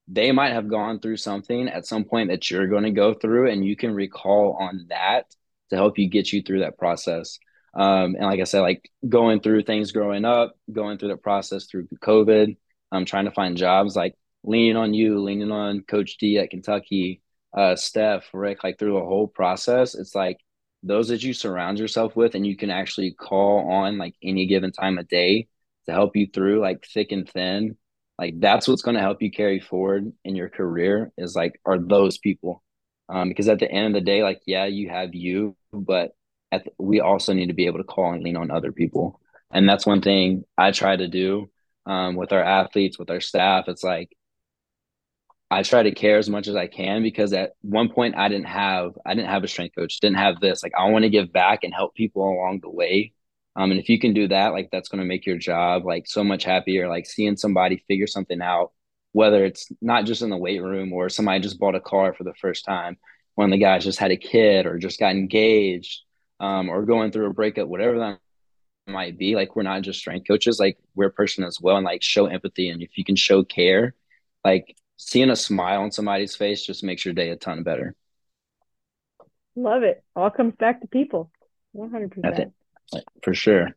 they 0.07 0.33
might 0.33 0.55
have 0.55 0.71
gone 0.71 1.01
through 1.01 1.19
something 1.19 1.69
at 1.69 1.87
some 1.87 2.05
point 2.05 2.31
that 2.31 2.51
you're 2.51 2.67
going 2.67 2.85
to 2.85 2.91
go 2.91 3.13
through 3.13 3.51
and 3.51 3.67
you 3.67 3.77
can 3.77 3.93
recall 3.93 4.57
on 4.59 4.87
that 4.89 5.27
to 5.71 5.77
help 5.77 5.99
you 5.99 6.09
get 6.09 6.33
you 6.33 6.43
through 6.43 6.61
that 6.61 6.79
process. 6.79 7.39
Um, 7.75 8.15
and 8.17 8.25
like 8.25 8.41
I 8.41 8.45
said, 8.45 8.61
like 8.61 8.91
going 9.09 9.41
through 9.41 9.63
things 9.63 9.93
growing 9.93 10.25
up, 10.25 10.55
going 10.73 10.99
through 10.99 11.11
the 11.11 11.17
process 11.17 11.67
through 11.67 11.89
COVID, 12.03 12.57
um, 12.93 13.05
trying 13.05 13.27
to 13.27 13.31
find 13.31 13.57
jobs, 13.57 13.95
like 13.95 14.15
leaning 14.43 14.77
on 14.77 14.95
you, 14.95 15.21
leaning 15.21 15.53
on 15.53 15.83
Coach 15.83 16.17
D 16.19 16.39
at 16.39 16.51
Kentucky, 16.51 17.23
uh, 17.57 17.77
Steph, 17.77 18.29
Rick, 18.33 18.65
like 18.65 18.79
through 18.79 18.95
the 18.95 19.05
whole 19.05 19.29
process, 19.29 19.95
it's 19.95 20.15
like 20.15 20.39
those 20.83 21.09
that 21.09 21.23
you 21.23 21.33
surround 21.33 21.79
yourself 21.79 22.17
with 22.17 22.35
and 22.35 22.47
you 22.47 22.57
can 22.57 22.71
actually 22.71 23.13
call 23.13 23.71
on 23.71 23.99
like 23.99 24.15
any 24.23 24.47
given 24.47 24.73
time 24.73 24.99
of 24.99 25.09
day 25.09 25.49
to 25.87 25.93
help 25.93 26.17
you 26.17 26.29
through 26.33 26.61
like 26.61 26.85
thick 26.85 27.13
and 27.13 27.29
thin. 27.29 27.77
Like 28.19 28.41
that's 28.41 28.69
what's 28.69 28.83
going 28.83 28.97
to 28.97 29.01
help 29.01 29.23
you 29.23 29.31
carry 29.31 29.61
forward 29.61 30.13
in 30.25 30.37
your 30.37 30.49
career 30.49 31.13
is 31.17 31.35
like 31.35 31.61
are 31.65 31.79
those 31.79 32.19
people. 32.19 32.63
Um, 33.09 33.29
because 33.29 33.49
at 33.49 33.59
the 33.59 33.71
end 33.71 33.89
of 33.89 33.93
the 33.95 34.05
day, 34.05 34.23
like 34.23 34.43
yeah, 34.47 34.67
you 34.67 34.91
have 34.91 35.15
you, 35.15 35.57
but 35.73 36.13
the, 36.53 36.65
we 36.79 37.01
also 37.01 37.33
need 37.33 37.47
to 37.47 37.55
be 37.55 37.67
able 37.67 37.79
to 37.79 37.85
call 37.85 38.13
and 38.13 38.23
lean 38.23 38.37
on 38.37 38.51
other 38.51 38.73
people. 38.73 39.21
And 39.51 39.69
that's 39.69 39.87
one 39.87 40.03
thing 40.03 40.45
I 40.59 40.73
try 40.73 40.97
to 40.97 41.09
do 41.09 41.51
um, 41.87 42.17
with 42.17 42.33
our 42.33 42.43
athletes, 42.43 42.99
with 42.99 43.11
our 43.11 43.21
staff. 43.21 43.69
It's 43.69 43.85
like 43.85 44.11
I 45.51 45.63
try 45.63 45.83
to 45.83 45.93
care 45.93 46.19
as 46.19 46.29
much 46.29 46.47
as 46.47 46.57
I 46.57 46.67
can 46.67 47.03
because 47.03 47.33
at 47.33 47.53
one 47.63 47.89
point 47.89 48.17
I 48.17 48.29
didn't 48.29 48.49
have 48.49 48.93
I 49.07 49.15
didn't 49.15 49.31
have 49.31 49.45
a 49.45 49.49
strength 49.49 49.75
coach, 49.77 50.01
didn't 50.01 50.19
have 50.19 50.41
this. 50.41 50.63
Like 50.63 50.73
I 50.79 50.91
want 50.91 51.05
to 51.05 51.11
give 51.11 51.33
back 51.33 51.65
and 51.65 51.73
help 51.73 51.95
people 51.95 52.23
along 52.23 52.61
the 52.61 52.71
way. 52.71 53.13
Um, 53.57 53.71
and 53.71 53.81
if 53.81 53.89
you 53.89 53.99
can 53.99 54.13
do 54.15 54.29
that, 54.29 54.53
like 54.53 54.69
that's 54.71 54.89
going 54.89 55.01
to 55.01 55.07
make 55.07 55.27
your 55.27 55.39
job 55.39 55.85
like 55.87 56.07
so 56.07 56.23
much 56.23 56.45
happier. 56.45 56.89
Like 56.89 57.07
seeing 57.07 57.37
somebody 57.37 57.83
figure 57.89 58.07
something 58.07 58.43
out, 58.43 58.73
whether 59.13 59.45
it's 59.45 59.71
not 59.81 60.05
just 60.05 60.23
in 60.23 60.31
the 60.31 60.37
weight 60.37 60.63
room 60.63 60.93
or 60.93 61.09
somebody 61.09 61.41
just 61.41 61.59
bought 61.59 61.75
a 61.75 61.81
car 61.81 62.15
for 62.15 62.25
the 62.25 62.35
first 62.35 62.65
time, 62.65 62.97
one 63.35 63.47
of 63.47 63.53
the 63.53 63.59
guys 63.59 63.85
just 63.85 63.99
had 63.99 64.11
a 64.11 64.17
kid 64.17 64.67
or 64.67 64.79
just 64.79 64.99
got 64.99 65.13
engaged, 65.13 66.03
um, 66.41 66.69
or 66.69 66.85
going 66.85 67.11
through 67.11 67.27
a 67.27 67.33
breakup, 67.33 67.69
whatever 67.69 67.99
that 67.99 68.19
might 68.87 69.19
be. 69.19 69.35
Like 69.35 69.55
we're 69.57 69.63
not 69.63 69.83
just 69.83 69.99
strength 69.99 70.27
coaches, 70.27 70.59
like 70.59 70.79
we're 70.95 71.07
a 71.07 71.13
person 71.13 71.45
as 71.45 71.61
well, 71.61 71.77
and 71.77 71.85
like 71.85 72.03
show 72.03 72.27
empathy. 72.27 72.69
And 72.69 72.83
if 72.83 72.97
you 72.99 73.05
can 73.05 73.17
show 73.17 73.45
care, 73.45 73.95
like 74.45 74.77
seeing 74.97 75.31
a 75.31 75.37
smile 75.37 75.83
on 75.83 75.93
somebody's 75.93 76.37
face 76.37 76.65
just 76.65 76.85
makes 76.85 77.05
your 77.05 77.15
day 77.15 77.31
a 77.31 77.37
ton 77.37 77.63
better. 77.63 77.95
Love 79.57 79.83
it. 79.83 80.03
All 80.15 80.31
comes 80.31 80.55
back 80.57 80.81
to 80.81 80.87
people. 80.87 81.31
100%. 81.77 82.53
For 83.23 83.35
sure. 83.35 83.77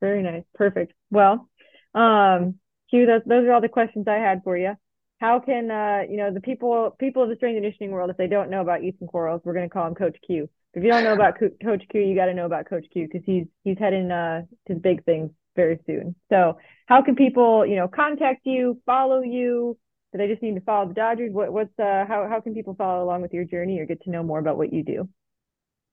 Very 0.00 0.22
nice. 0.22 0.44
Perfect. 0.54 0.94
Well, 1.10 1.48
um, 1.94 2.58
Q, 2.92 3.06
those, 3.06 3.22
those 3.24 3.44
are 3.46 3.52
all 3.52 3.60
the 3.62 3.68
questions 3.68 4.06
I 4.06 4.16
had 4.28 4.42
for 4.44 4.56
you. 4.56 4.74
How 5.18 5.40
can, 5.40 5.70
uh, 5.70 6.02
you 6.10 6.18
know, 6.18 6.30
the 6.32 6.40
people, 6.40 6.94
people 6.98 7.22
of 7.22 7.30
the 7.30 7.36
strength 7.36 7.56
and 7.56 7.64
conditioning 7.64 7.90
world, 7.90 8.10
if 8.10 8.16
they 8.18 8.26
don't 8.26 8.50
know 8.50 8.60
about 8.60 8.82
Ethan 8.82 9.06
Quarles, 9.06 9.40
we're 9.44 9.54
going 9.54 9.68
to 9.68 9.72
call 9.72 9.86
him 9.86 9.94
Coach 9.94 10.16
Q. 10.26 10.48
If 10.74 10.82
you 10.84 10.90
don't 10.90 11.04
know 11.04 11.14
about 11.14 11.38
Co- 11.38 11.56
Coach 11.64 11.84
Q, 11.90 12.00
you 12.00 12.14
got 12.14 12.26
to 12.26 12.34
know 12.34 12.46
about 12.46 12.68
Coach 12.68 12.86
Q 12.92 13.08
because 13.08 13.24
he's, 13.24 13.46
he's 13.64 13.78
heading, 13.78 14.10
uh, 14.10 14.42
to 14.68 14.74
big 14.74 15.04
things 15.04 15.30
very 15.56 15.78
soon. 15.86 16.14
So 16.28 16.58
how 16.86 17.02
can 17.02 17.14
people, 17.14 17.66
you 17.66 17.76
know, 17.76 17.88
contact 17.88 18.42
you, 18.44 18.80
follow 18.84 19.22
you, 19.22 19.78
do 20.12 20.18
they 20.18 20.28
just 20.28 20.42
need 20.42 20.54
to 20.56 20.60
follow 20.60 20.88
the 20.88 20.94
Dodgers? 20.94 21.32
What, 21.32 21.52
what's 21.52 21.78
uh, 21.78 22.04
how 22.06 22.26
how 22.28 22.40
can 22.40 22.52
people 22.52 22.74
follow 22.74 23.02
along 23.02 23.22
with 23.22 23.32
your 23.32 23.44
journey 23.44 23.80
or 23.80 23.86
get 23.86 24.02
to 24.02 24.10
know 24.10 24.22
more 24.22 24.38
about 24.38 24.58
what 24.58 24.72
you 24.72 24.82
do? 24.82 25.08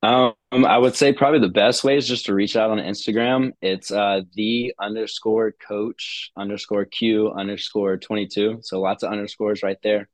Um, 0.02 0.34
I 0.52 0.78
would 0.78 0.96
say 0.96 1.12
probably 1.12 1.40
the 1.40 1.50
best 1.50 1.84
way 1.84 1.98
is 1.98 2.08
just 2.08 2.26
to 2.28 2.34
reach 2.34 2.56
out 2.56 2.72
on 2.72 2.78
Instagram. 2.78 3.52
It's 3.62 3.92
uh 3.92 4.22
the 4.34 4.74
underscore 4.80 5.52
coach 5.52 6.32
underscore 6.38 6.86
Q 6.86 7.32
underscore 7.32 7.98
twenty 7.98 8.28
two. 8.28 8.60
So 8.62 8.80
lots 8.80 9.04
of 9.04 9.12
underscores 9.12 9.62
right 9.62 9.78
there. 9.84 10.08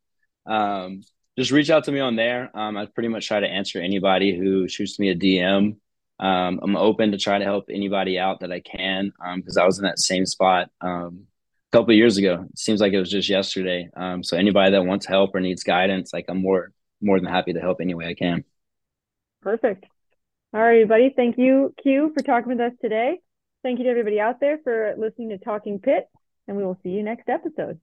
Um, 0.47 1.01
just 1.37 1.51
reach 1.51 1.69
out 1.69 1.83
to 1.85 1.91
me 1.91 1.99
on 1.99 2.15
there. 2.15 2.49
Um, 2.57 2.77
I 2.77 2.85
pretty 2.87 3.09
much 3.09 3.27
try 3.27 3.39
to 3.39 3.47
answer 3.47 3.79
anybody 3.79 4.37
who 4.37 4.67
shoots 4.67 4.99
me 4.99 5.09
a 5.09 5.15
DM. 5.15 5.77
Um, 6.19 6.59
I'm 6.63 6.77
open 6.77 7.11
to 7.11 7.17
try 7.17 7.37
to 7.37 7.43
help 7.43 7.65
anybody 7.69 8.17
out 8.17 8.39
that 8.39 8.51
I 8.51 8.61
can 8.61 9.11
because 9.35 9.57
um, 9.57 9.63
I 9.63 9.65
was 9.65 9.77
in 9.77 9.83
that 9.83 9.99
same 9.99 10.25
spot 10.25 10.69
um, 10.81 11.27
a 11.71 11.77
couple 11.77 11.93
years 11.93 12.17
ago. 12.17 12.45
It 12.49 12.57
seems 12.57 12.79
like 12.79 12.93
it 12.93 12.99
was 12.99 13.11
just 13.11 13.29
yesterday. 13.29 13.89
Um, 13.95 14.23
so 14.23 14.37
anybody 14.37 14.71
that 14.71 14.85
wants 14.85 15.05
help 15.05 15.35
or 15.35 15.41
needs 15.41 15.63
guidance, 15.63 16.13
like 16.13 16.25
I'm 16.29 16.41
more 16.41 16.71
more 17.01 17.19
than 17.19 17.29
happy 17.29 17.53
to 17.53 17.59
help 17.59 17.81
any 17.81 17.93
way 17.93 18.07
I 18.07 18.13
can. 18.15 18.45
Perfect. 19.45 19.85
All 20.55 20.59
right, 20.59 20.81
everybody. 20.81 21.13
Thank 21.15 21.37
you, 21.37 21.71
Q, 21.83 22.11
for 22.15 22.23
talking 22.23 22.49
with 22.49 22.59
us 22.59 22.71
today. 22.81 23.19
Thank 23.61 23.77
you 23.77 23.83
to 23.85 23.91
everybody 23.91 24.19
out 24.19 24.39
there 24.39 24.57
for 24.63 24.95
listening 24.97 25.29
to 25.29 25.37
Talking 25.37 25.77
Pitt, 25.77 26.09
and 26.47 26.57
we 26.57 26.63
will 26.63 26.79
see 26.81 26.89
you 26.89 27.03
next 27.03 27.29
episode. 27.29 27.79